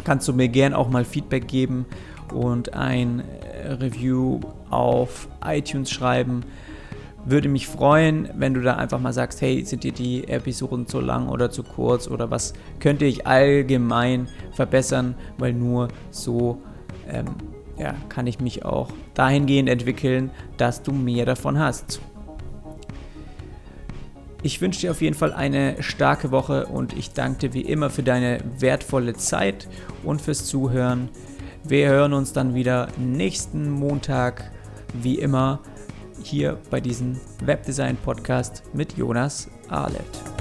Kannst 0.05 0.29
du 0.29 0.35
mir 0.35 0.49
gern 0.49 0.75
auch 0.75 0.91
mal 0.91 1.07
Feedback 1.07 1.49
geben 1.49 1.87
und 2.33 2.75
ein 2.75 3.23
Review 3.65 4.41
auf 4.69 5.29
iTunes 5.45 5.91
schreiben. 5.91 6.45
Würde 7.25 7.49
mich 7.49 7.69
freuen, 7.69 8.29
wenn 8.35 8.55
du 8.55 8.63
da 8.63 8.77
einfach 8.77 8.99
mal 8.99 9.13
sagst, 9.13 9.41
hey, 9.41 9.65
sind 9.65 9.85
dir 9.85 9.93
die 9.93 10.27
Episoden 10.27 10.87
zu 10.87 11.01
lang 11.01 11.29
oder 11.29 11.51
zu 11.51 11.63
kurz 11.63 12.09
oder 12.09 12.31
was 12.31 12.53
könnte 12.81 13.05
ich 13.05 13.27
allgemein 13.27 14.29
verbessern, 14.53 15.15
weil 15.39 15.53
nur 15.53 15.89
so 16.11 16.61
ähm, 17.09 17.27
ja, 17.79 17.95
kann 18.09 18.27
ich 18.27 18.41
mich 18.41 18.65
auch 18.65 18.89
dahingehend 19.15 19.69
entwickeln, 19.69 20.31
dass 20.57 20.83
du 20.83 20.93
mehr 20.93 21.25
davon 21.25 21.59
hast. 21.59 22.01
Ich 24.45 24.61
wünsche 24.61 24.81
dir 24.81 24.91
auf 24.91 25.01
jeden 25.01 25.15
Fall 25.15 25.33
eine 25.33 25.81
starke 25.83 26.33
Woche 26.33 26.67
und 26.67 26.93
ich 26.95 27.13
danke 27.13 27.39
dir 27.39 27.55
wie 27.55 27.61
immer 27.61 27.91
für 27.91 28.03
deine 28.03 28.39
wertvolle 28.59 29.15
Zeit 29.15 29.69
und 30.03 30.21
fürs 30.21 30.47
Zuhören. 30.47 31.09
Wir 31.63 31.89
hören 31.89 32.13
uns 32.13 32.33
dann 32.33 32.57
wieder 32.57 32.89
nächsten 32.99 33.71
Montag, 33.71 34.51
wie 34.93 35.21
immer 35.21 35.61
hier 36.23 36.59
bei 36.71 36.81
diesem 36.81 37.19
Webdesign 37.45 37.97
Podcast 37.97 38.63
mit 38.73 38.97
Jonas 38.97 39.49
Arlett. 39.69 40.32